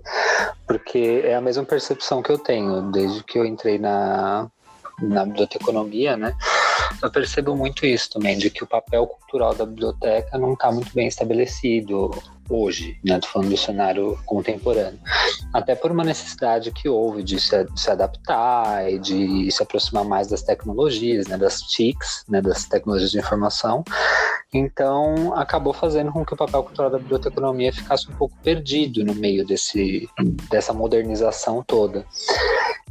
[0.67, 4.47] porque é a mesma percepção que eu tenho desde que eu entrei na,
[5.01, 6.36] na biblioteconomia, né?
[7.01, 10.93] Eu percebo muito isso também, de que o papel cultural da biblioteca não está muito
[10.93, 12.11] bem estabelecido
[12.49, 13.19] hoje, né?
[13.19, 14.99] Tô falando do cenário contemporâneo.
[15.53, 20.05] Até por uma necessidade que houve de se, de se adaptar e de se aproximar
[20.05, 21.37] mais das tecnologias, né?
[21.37, 22.41] Das TICs, né?
[22.41, 23.83] Das tecnologias de informação.
[24.53, 29.13] Então, acabou fazendo com que o papel cultural da biblioteconomia ficasse um pouco perdido no
[29.13, 30.09] meio desse,
[30.49, 32.05] dessa modernização toda.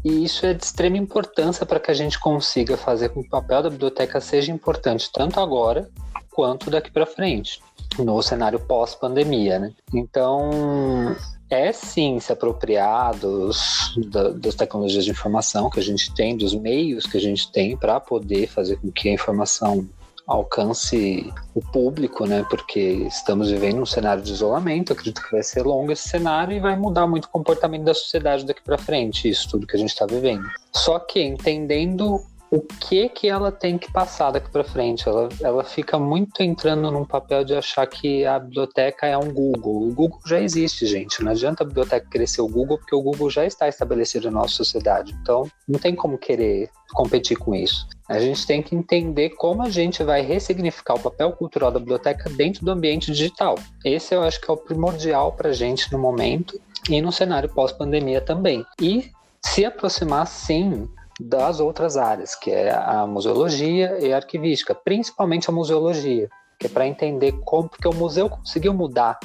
[0.04, 3.30] E isso é de extrema importância para que a gente consiga fazer com que o
[3.30, 5.88] papel da biblioteca seja importante tanto agora
[6.30, 7.62] quanto daqui para frente,
[7.98, 9.72] no cenário pós-pandemia, né?
[9.92, 11.16] Então,
[11.48, 16.54] é sim se apropriar dos, da, das tecnologias de informação que a gente tem, dos
[16.54, 19.88] meios que a gente tem para poder fazer com que a informação
[20.26, 22.44] alcance o público, né?
[22.50, 26.60] Porque estamos vivendo um cenário de isolamento, acredito que vai ser longo esse cenário e
[26.60, 29.90] vai mudar muito o comportamento da sociedade daqui para frente, isso tudo que a gente
[29.90, 30.44] está vivendo.
[30.74, 32.20] Só que entendendo
[32.50, 35.08] o que que ela tem que passar daqui para frente.
[35.08, 39.88] Ela, ela fica muito entrando num papel de achar que a biblioteca é um Google.
[39.88, 41.22] O Google já existe, gente.
[41.22, 44.54] Não adianta a biblioteca crescer o Google, porque o Google já está estabelecido na nossa
[44.54, 45.16] sociedade.
[45.20, 47.86] Então, não tem como querer competir com isso.
[48.08, 52.30] A gente tem que entender como a gente vai ressignificar o papel cultural da biblioteca
[52.30, 53.56] dentro do ambiente digital.
[53.84, 57.48] Esse eu acho que é o primordial para a gente no momento e no cenário
[57.48, 58.64] pós-pandemia também.
[58.80, 59.10] E
[59.44, 60.88] se aproximar, sim,
[61.20, 66.70] das outras áreas, que é a museologia e a arquivística, principalmente a museologia, que é
[66.70, 69.18] para entender como, porque o museu conseguiu mudar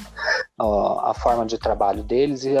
[0.58, 2.56] ó, a forma de trabalho deles e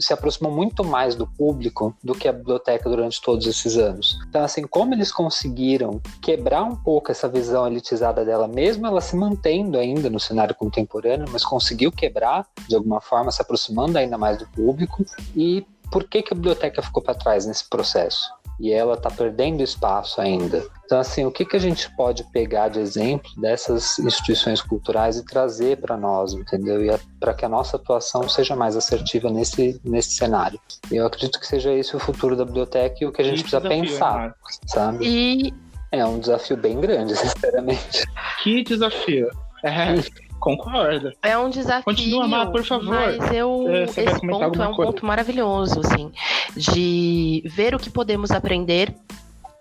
[0.00, 4.18] se aproximou muito mais do público do que a biblioteca durante todos esses anos.
[4.28, 9.14] Então, assim, como eles conseguiram quebrar um pouco essa visão elitizada dela, mesmo ela se
[9.16, 14.38] mantendo ainda no cenário contemporâneo, mas conseguiu quebrar de alguma forma, se aproximando ainda mais
[14.38, 15.04] do público
[15.36, 18.36] e por que, que a biblioteca ficou para trás nesse processo?
[18.58, 20.64] e ela está perdendo espaço ainda.
[20.84, 25.24] Então, assim, o que, que a gente pode pegar de exemplo dessas instituições culturais e
[25.24, 26.82] trazer para nós, entendeu?
[26.82, 30.58] E para que a nossa atuação seja mais assertiva nesse, nesse cenário.
[30.90, 33.50] Eu acredito que seja esse o futuro da biblioteca e o que a gente que
[33.50, 34.34] precisa desafio, pensar,
[34.66, 35.06] sabe?
[35.06, 35.54] E...
[35.92, 38.04] É um desafio bem grande, sinceramente.
[38.42, 39.30] Que desafio.
[39.62, 39.94] É.
[40.46, 41.12] Concordo.
[41.24, 41.82] É um desafio.
[41.82, 42.86] Continua, Mar, por favor.
[42.86, 44.92] Mas eu, é, esse ponto é um coisa?
[44.92, 46.12] ponto maravilhoso, assim,
[46.56, 48.94] de ver o que podemos aprender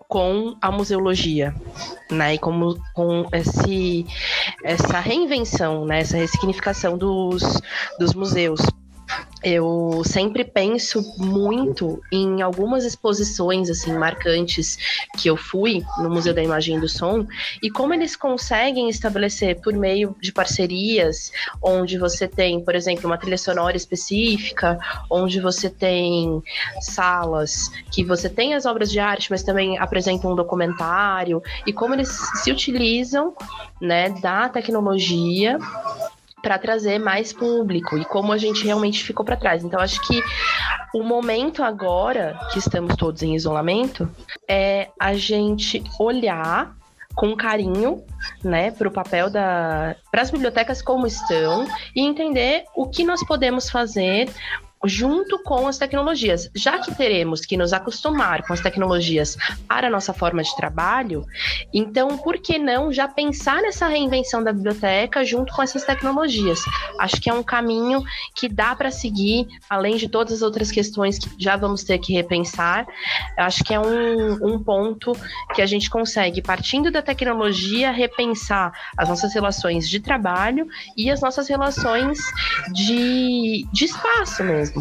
[0.08, 1.56] com a museologia,
[2.12, 2.36] né?
[2.36, 4.06] E como com esse,
[4.64, 6.02] essa reinvenção, né?
[6.02, 7.60] Essa ressignificação dos,
[7.98, 8.62] dos museus
[9.46, 14.76] eu sempre penso muito em algumas exposições assim marcantes
[15.20, 17.28] que eu fui no Museu da Imagem e do Som
[17.62, 21.32] e como eles conseguem estabelecer por meio de parcerias,
[21.62, 24.80] onde você tem, por exemplo, uma trilha sonora específica,
[25.12, 26.41] onde você tem
[26.82, 31.93] salas que você tem as obras de arte, mas também apresentam um documentário e como
[31.93, 32.10] eles
[32.41, 33.36] se utilizam,
[33.80, 35.60] né, da tecnologia
[36.46, 39.64] para trazer mais público e como a gente realmente ficou para trás.
[39.64, 40.22] Então, acho que
[40.93, 44.08] o momento agora, que estamos todos em isolamento,
[44.48, 46.76] é a gente olhar
[47.16, 48.04] com carinho,
[48.43, 51.66] né, para o papel da, para as bibliotecas como estão
[51.96, 54.30] e entender o que nós podemos fazer,
[54.88, 56.50] junto com as tecnologias.
[56.56, 61.26] Já que teremos que nos acostumar com as tecnologias para a nossa forma de trabalho,
[61.74, 66.60] então por que não já pensar nessa reinvenção da biblioteca junto com essas tecnologias?
[67.00, 68.04] Acho que é um caminho
[68.36, 72.14] que dá para seguir, além de todas as outras questões que já vamos ter que
[72.14, 72.88] repensar.
[73.38, 75.14] Acho que é um, um ponto
[75.54, 80.68] que a gente consegue, partindo da tecnologia, repensar as nossas relações de trabalho
[80.98, 82.20] e as nossas relações
[82.74, 84.75] de, de espaço mesmo.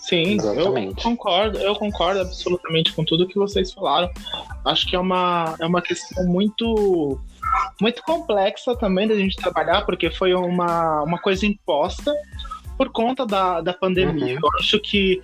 [0.00, 0.98] Sim, Exatamente.
[0.98, 4.10] eu concordo, eu concordo absolutamente com tudo que vocês falaram.
[4.64, 7.20] Acho que é uma, é uma questão muito
[7.80, 12.14] muito complexa também da gente trabalhar, porque foi uma, uma coisa imposta
[12.76, 14.34] por conta da, da pandemia.
[14.34, 14.40] Uhum.
[14.42, 15.22] Eu acho que.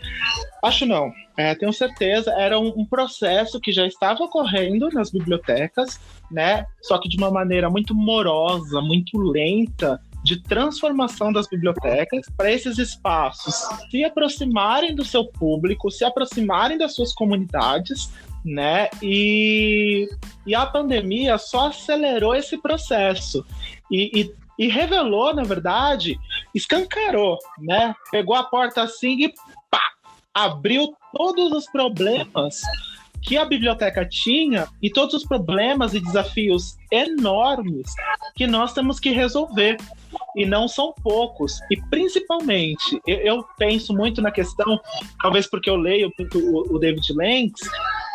[0.62, 6.01] Acho não, é, tenho certeza, era um, um, processo que já estava ocorrendo nas bibliotecas,
[6.31, 6.66] né?
[6.83, 12.76] Só que de uma maneira muito morosa, muito lenta, de transformação das bibliotecas para esses
[12.76, 13.55] espaços
[13.91, 18.12] se aproximarem do seu público, se aproximarem das suas comunidades,
[18.45, 18.91] né?
[19.03, 20.07] E,
[20.47, 23.43] e a pandemia só acelerou esse processo
[23.91, 26.18] e, e, e revelou, na verdade,
[26.55, 27.95] escancarou, né?
[28.11, 29.35] Pegou a porta assim e
[29.70, 29.81] pá,
[30.35, 32.61] abriu todos os problemas
[33.23, 37.93] que a biblioteca tinha e todos os problemas e desafios enormes
[38.35, 39.77] que nós temos que resolver.
[40.37, 41.61] E não são poucos.
[41.71, 44.81] E principalmente, eu, penso muito na questão,
[45.21, 47.69] talvez porque eu leio muito o, o David Lenks,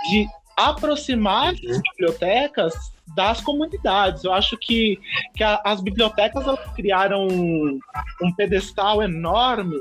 [0.09, 0.27] de
[0.57, 4.23] aproximar as bibliotecas das comunidades.
[4.23, 4.99] Eu acho que,
[5.35, 6.45] que a, as bibliotecas
[6.75, 7.79] criaram um,
[8.21, 9.75] um, pedestal enorme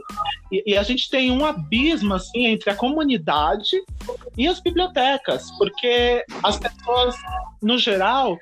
[0.51, 3.83] e, e, a gente tem um abismo assim entre a comunidade
[4.37, 7.17] e as bibliotecas, porque as pessoas,
[7.63, 8.39] no geral,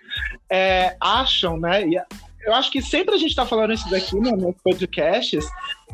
[0.51, 1.87] é, acham, né?
[1.87, 2.01] E
[2.45, 5.47] eu acho que sempre a gente está falando isso daqui né, nos podcasts,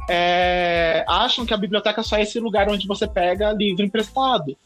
[0.08, 4.56] é, acham que a biblioteca só é esse lugar onde você pega livro emprestado.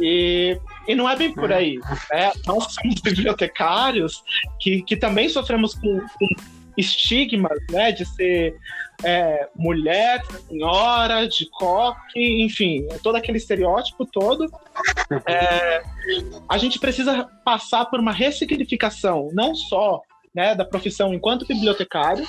[0.00, 1.78] E, e não é bem por aí.
[2.10, 2.32] Né?
[2.46, 4.22] Nós somos bibliotecários
[4.60, 6.28] que, que também sofremos com, com
[6.76, 8.56] estigmas né, de ser
[9.04, 14.46] é, mulher, senhora, de coque, enfim, todo aquele estereótipo todo.
[15.26, 15.82] É,
[16.48, 20.00] a gente precisa passar por uma ressignificação, não só
[20.34, 22.26] né, da profissão enquanto bibliotecário,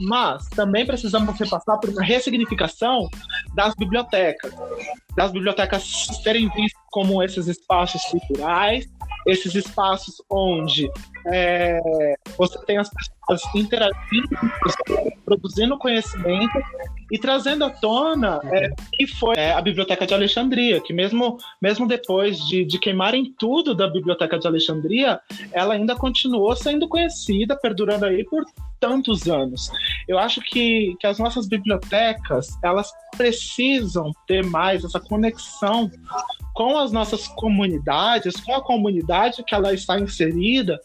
[0.00, 3.08] mas também precisamos repassar por uma ressignificação
[3.54, 4.52] das bibliotecas,
[5.16, 5.82] das bibliotecas
[6.22, 8.88] serem vistas como esses espaços culturais,
[9.26, 10.90] esses espaços onde
[11.26, 11.78] é,
[12.36, 14.28] você tem as pessoas interagindo,
[15.24, 16.58] produzindo conhecimento
[17.10, 21.86] e trazendo à tona é, que foi é, a Biblioteca de Alexandria, que mesmo, mesmo
[21.86, 25.20] depois de, de queimarem tudo da Biblioteca de Alexandria,
[25.52, 28.44] ela ainda continuou sendo conhecida, perdurando aí por
[28.78, 29.70] tantos anos.
[30.08, 35.90] Eu acho que, que as nossas bibliotecas, elas precisam ter mais essa conexão
[36.54, 40.78] com as nossas comunidades, com a comunidade que ela está inserida,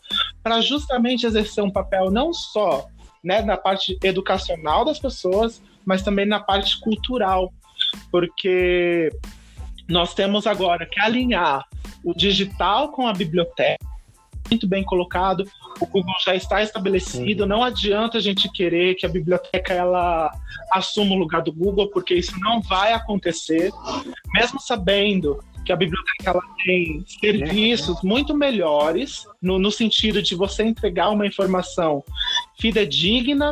[0.44, 2.88] para justamente exercer um papel não só
[3.24, 7.52] né, na parte educacional das pessoas, mas também na parte cultural,
[8.12, 9.10] porque
[9.90, 11.64] nós temos agora que alinhar
[12.04, 13.95] o digital com a biblioteca
[14.50, 15.44] muito bem colocado.
[15.80, 17.44] O Google já está estabelecido.
[17.44, 17.50] Uhum.
[17.50, 20.32] Não adianta a gente querer que a biblioteca ela
[20.72, 23.72] assuma o lugar do Google, porque isso não vai acontecer.
[24.34, 30.64] Mesmo sabendo que a biblioteca ela tem serviços muito melhores no, no sentido de você
[30.64, 32.04] entregar uma informação
[32.60, 33.52] fidedigna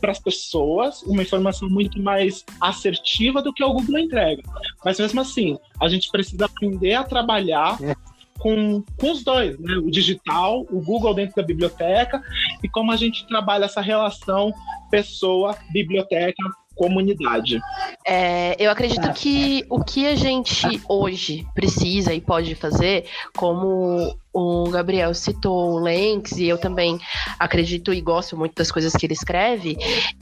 [0.00, 4.42] para as pessoas, uma informação muito mais assertiva do que o Google entrega.
[4.84, 7.76] Mas mesmo assim, a gente precisa aprender a trabalhar
[8.40, 9.74] com, com os dois, né?
[9.76, 12.22] o digital, o Google dentro da biblioteca
[12.62, 14.52] e como a gente trabalha essa relação
[14.90, 16.42] pessoa, biblioteca,
[16.74, 17.60] comunidade.
[18.06, 19.12] É, eu acredito é.
[19.12, 23.04] que o que a gente hoje precisa e pode fazer,
[23.36, 26.98] como o Gabriel citou o Lenx, e eu também
[27.38, 29.76] acredito e gosto muito das coisas que ele escreve,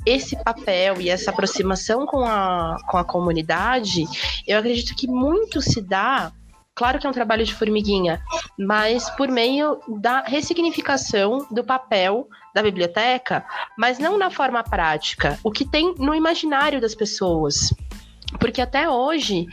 [0.04, 4.04] esse papel e essa aproximação com a, com a comunidade,
[4.44, 6.32] eu acredito que muito se dá
[6.78, 8.22] Claro que é um trabalho de formiguinha,
[8.56, 13.44] mas por meio da ressignificação do papel da biblioteca,
[13.76, 17.74] mas não na forma prática, o que tem no imaginário das pessoas.
[18.38, 19.44] Porque até hoje,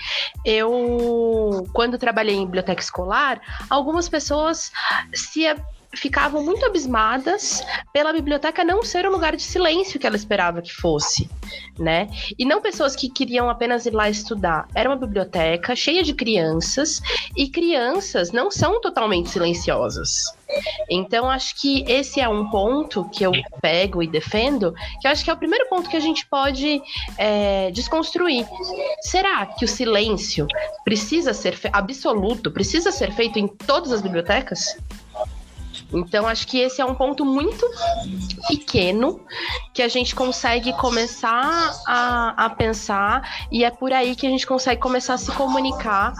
[0.45, 4.71] eu, quando trabalhei em biblioteca escolar, algumas pessoas
[5.11, 5.47] se
[5.95, 10.73] ficavam muito abismadas pela biblioteca não ser o lugar de silêncio que ela esperava que
[10.73, 11.29] fosse,
[11.77, 12.09] né?
[12.37, 14.67] E não pessoas que queriam apenas ir lá estudar.
[14.73, 17.01] Era uma biblioteca cheia de crianças
[17.35, 20.25] e crianças não são totalmente silenciosas.
[20.89, 23.31] Então, acho que esse é um ponto que eu
[23.61, 26.81] pego e defendo, que eu acho que é o primeiro ponto que a gente pode
[27.17, 28.45] é, desconstruir.
[29.01, 30.47] Será que o silêncio
[30.83, 34.77] precisa ser absoluto, precisa ser feito em todas as bibliotecas?
[35.95, 37.65] Então, acho que esse é um ponto muito
[38.47, 39.21] pequeno
[39.73, 44.45] que a gente consegue começar a, a pensar, e é por aí que a gente
[44.45, 46.13] consegue começar a se comunicar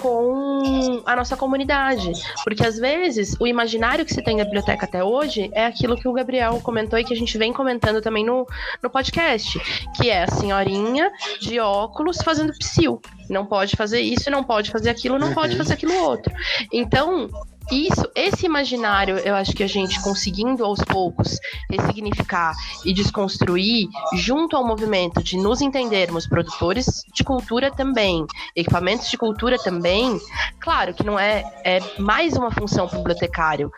[0.00, 2.12] com a nossa comunidade.
[2.44, 6.08] Porque às vezes o imaginário que se tem na biblioteca até hoje é aquilo que
[6.08, 8.46] o Gabriel comentou e que a gente vem comentando também no,
[8.82, 9.58] no podcast,
[9.96, 11.10] que é a senhorinha
[11.40, 13.00] de óculos fazendo psil.
[13.28, 15.58] Não pode fazer isso, não pode fazer aquilo, não pode uhum.
[15.58, 16.32] fazer aquilo outro.
[16.72, 17.28] Então,
[17.70, 21.38] isso, esse imaginário, eu acho que a gente conseguindo aos poucos
[21.70, 22.54] ressignificar
[22.84, 29.58] e desconstruir, junto ao movimento de nos entendermos produtores de cultura também, equipamentos de cultura
[29.58, 30.18] também,
[30.58, 33.70] claro que não é, é mais uma função para bibliotecário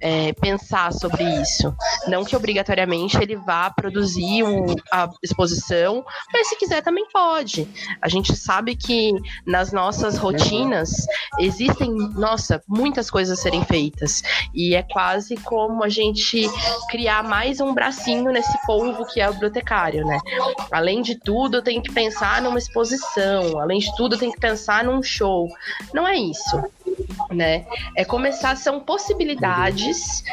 [0.00, 1.74] é, pensar sobre isso.
[2.06, 4.44] Não que obrigatoriamente ele vá produzir
[4.92, 7.68] a exposição, mas se quiser também pode.
[8.00, 9.12] A gente sabe que
[9.46, 10.90] nas nossas rotinas
[11.38, 14.22] existem, nossa, muitas coisas serem feitas.
[14.54, 16.48] E é quase como a gente
[16.88, 20.18] criar mais um bracinho nesse polvo que é o bibliotecário, né?
[20.70, 25.02] Além de tudo, tem que pensar numa exposição, além de tudo, tem que pensar num
[25.02, 25.48] show.
[25.92, 26.62] Não é isso
[27.30, 27.66] né?
[27.96, 30.24] É começar, são possibilidades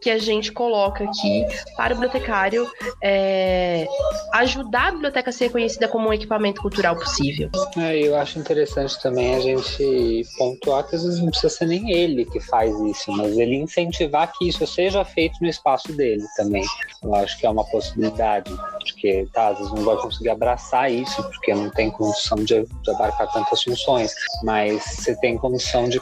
[0.00, 1.46] que a gente coloca aqui
[1.76, 2.68] para o bibliotecário
[3.02, 3.86] é,
[4.34, 7.50] ajudar a biblioteca a ser reconhecida como um equipamento cultural possível.
[7.76, 11.92] É, eu acho interessante também a gente pontuar que às vezes não precisa ser nem
[11.92, 16.64] ele que faz isso, mas ele incentivar que isso seja feito no espaço dele também.
[17.02, 21.22] Eu acho que é uma possibilidade, porque tá, às vezes não vai conseguir abraçar isso,
[21.22, 25.98] porque não tem condição de, de abarcar tantas funções, mas você tem condição de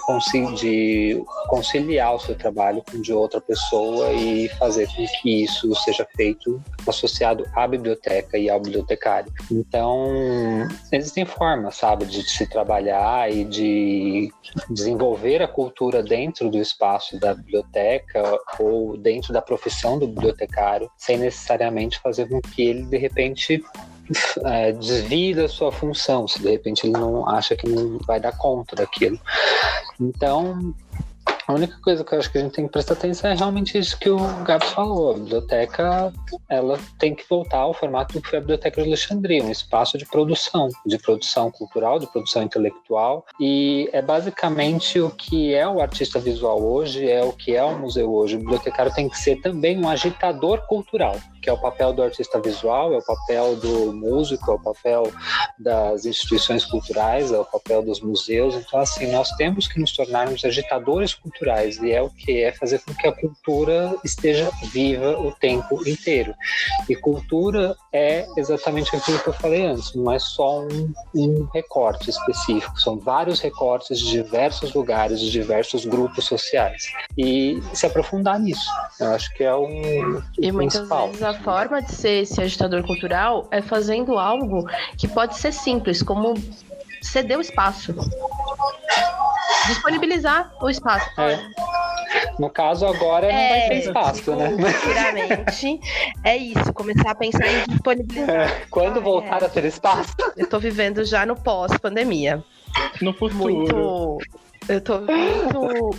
[0.56, 6.06] de conciliar o seu trabalho com de outra pessoa e fazer com que isso seja
[6.16, 9.32] feito associado à biblioteca e ao bibliotecário.
[9.50, 14.32] Então, existem formas, sabe, de se trabalhar e de
[14.70, 21.18] desenvolver a cultura dentro do espaço da biblioteca ou dentro da profissão do bibliotecário, sem
[21.18, 23.64] necessariamente fazer com que ele, de repente,
[24.44, 28.36] é, desvie da sua função, se de repente ele não acha que não vai dar
[28.36, 29.18] conta daquilo.
[30.00, 30.74] Então,
[31.46, 33.78] a única coisa que eu acho que a gente tem que prestar atenção é realmente
[33.78, 35.12] isso que o Gabs falou.
[35.12, 36.12] A biblioteca
[36.48, 40.04] ela tem que voltar ao formato que foi a Biblioteca de Alexandria, um espaço de
[40.06, 43.24] produção, de produção cultural, de produção intelectual.
[43.40, 47.78] E é basicamente o que é o artista visual hoje, é o que é o
[47.78, 48.36] museu hoje.
[48.36, 52.40] O bibliotecário tem que ser também um agitador cultural que é o papel do artista
[52.40, 55.12] visual, é o papel do músico, é o papel
[55.58, 58.54] das instituições culturais, é o papel dos museus.
[58.54, 62.80] Então, assim, nós temos que nos tornarmos agitadores culturais e é o que é fazer
[62.80, 66.34] com que a cultura esteja viva o tempo inteiro.
[66.88, 72.10] E cultura é exatamente aquilo que eu falei antes, não é só um, um recorte
[72.10, 76.92] específico, são vários recortes de diversos lugares, de diversos grupos sociais.
[77.16, 78.68] E se aprofundar nisso,
[79.00, 83.46] eu acho que é um, e muitas vezes a forma de ser esse agitador cultural
[83.50, 86.34] é fazendo algo que pode ser simples, como
[87.02, 87.94] ceder o espaço.
[89.66, 91.08] Disponibilizar o espaço.
[91.20, 91.38] É.
[92.38, 94.50] No caso, agora é, não vai ter é, espaço, né?
[94.72, 95.80] Futuramente,
[96.22, 98.52] é isso, começar a pensar em disponibilidade.
[98.52, 99.46] É, quando ah, voltar é.
[99.46, 100.14] a ter espaço.
[100.36, 102.42] Eu tô vivendo já no pós-pandemia.
[103.02, 103.38] No futuro.
[103.38, 104.18] Muito.
[104.68, 105.90] Eu tô muito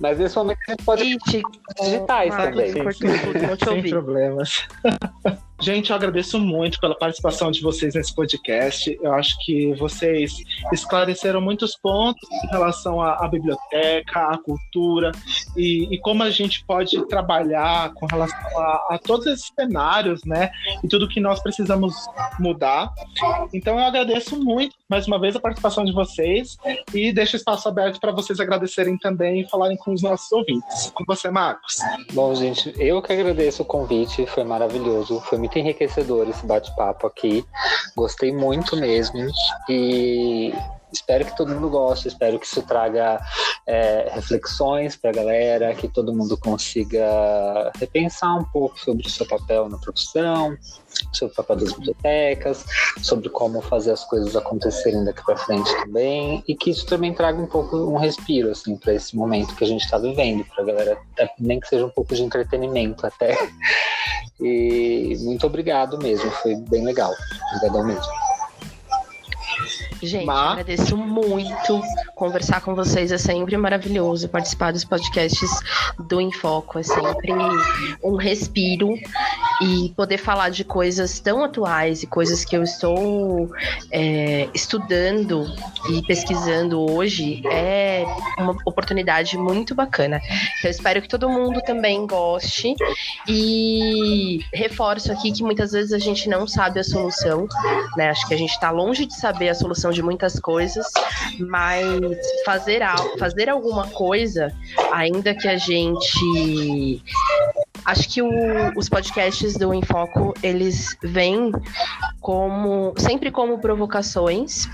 [0.00, 1.42] mas nesse momento a gente pode Ixi,
[1.80, 2.72] digitais também.
[2.72, 4.68] Sem problemas.
[5.62, 8.98] Gente, eu agradeço muito pela participação de vocês nesse podcast.
[9.00, 10.32] Eu acho que vocês
[10.72, 15.12] esclareceram muitos pontos em relação à, à biblioteca, à cultura
[15.56, 20.50] e, e, como a gente pode trabalhar com relação a, a, todos esses cenários, né?
[20.82, 21.94] E tudo que nós precisamos
[22.40, 22.92] mudar.
[23.54, 26.56] Então, eu agradeço muito mais uma vez a participação de vocês
[26.92, 30.90] e deixo espaço aberto para vocês agradecerem também e falarem com os nossos ouvintes.
[30.94, 31.78] Com você, Marcos.
[32.12, 37.44] Bom, gente, eu que agradeço o convite, foi maravilhoso, foi muito enriquecedor esse bate-papo aqui.
[37.96, 39.28] Gostei muito mesmo.
[39.68, 40.52] E
[40.92, 43.20] espero que todo mundo goste, espero que isso traga
[43.66, 49.26] é, reflexões para a galera, que todo mundo consiga repensar um pouco sobre o seu
[49.26, 50.56] papel na profissão,
[51.12, 52.64] sobre o papel das bibliotecas,
[53.02, 57.40] sobre como fazer as coisas acontecerem daqui para frente também, e que isso também traga
[57.40, 60.66] um pouco um respiro assim para esse momento que a gente está vivendo, para a
[60.66, 60.98] galera,
[61.38, 63.36] nem que seja um pouco de entretenimento até.
[64.40, 67.12] E muito obrigado mesmo, foi bem legal.
[67.54, 68.21] Obrigadão mesmo.
[70.02, 71.80] Gente, agradeço muito.
[72.16, 74.28] Conversar com vocês é sempre maravilhoso.
[74.28, 75.48] Participar dos podcasts
[75.98, 77.32] do Infoco é sempre
[78.02, 78.94] um respiro.
[79.62, 83.48] E poder falar de coisas tão atuais e coisas que eu estou
[83.92, 85.46] é, estudando
[85.88, 88.04] e pesquisando hoje é
[88.38, 90.20] uma oportunidade muito bacana.
[90.64, 92.74] Eu espero que todo mundo também goste.
[93.28, 97.46] E reforço aqui que muitas vezes a gente não sabe a solução,
[97.96, 98.10] né?
[98.10, 100.86] Acho que a gente está longe de saber a solução de muitas coisas,
[101.38, 101.86] mas
[102.44, 102.82] fazer,
[103.18, 104.52] fazer alguma coisa,
[104.90, 107.00] ainda que a gente.
[107.84, 108.30] Acho que o,
[108.76, 111.50] os podcasts do Enfoco, eles vêm
[112.20, 114.68] como sempre como provocações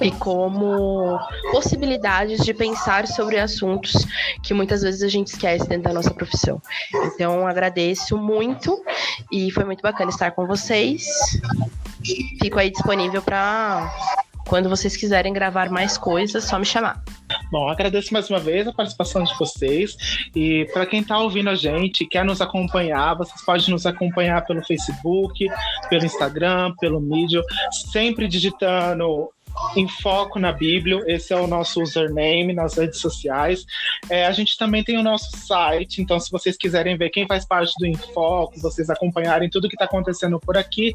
[0.00, 1.18] e como
[1.50, 4.06] possibilidades de pensar sobre assuntos
[4.42, 6.60] que muitas vezes a gente esquece dentro da nossa profissão.
[6.94, 8.82] Então, agradeço muito
[9.32, 11.04] e foi muito bacana estar com vocês.
[12.40, 13.90] Fico aí disponível para
[14.46, 17.02] quando vocês quiserem gravar mais coisas, só me chamar.
[17.50, 19.96] Bom, agradeço mais uma vez a participação de vocês.
[20.34, 24.64] E para quem está ouvindo a gente, quer nos acompanhar, vocês podem nos acompanhar pelo
[24.64, 25.46] Facebook,
[25.88, 27.42] pelo Instagram, pelo Medium,
[27.92, 29.30] sempre digitando
[29.76, 31.02] em foco na Bíblia.
[31.06, 33.64] Esse é o nosso username nas redes sociais.
[34.08, 37.44] É, a gente também tem o nosso site, então se vocês quiserem ver quem faz
[37.44, 40.94] parte do Enfoco, vocês acompanharem tudo que está acontecendo por aqui,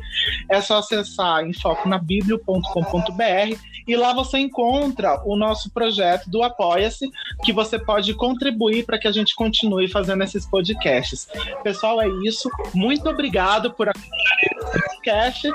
[0.49, 7.09] é só acessar enfoconabíblia.com.br e lá você encontra o nosso projeto do Apoia-se,
[7.43, 11.27] que você pode contribuir para que a gente continue fazendo esses podcasts.
[11.63, 12.49] Pessoal, é isso.
[12.73, 15.47] Muito obrigado por acompanhar esse podcast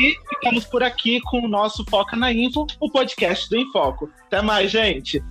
[0.00, 4.10] e ficamos por aqui com o nosso Foca na Info, o podcast do Infoco.
[4.26, 5.22] Até mais, gente!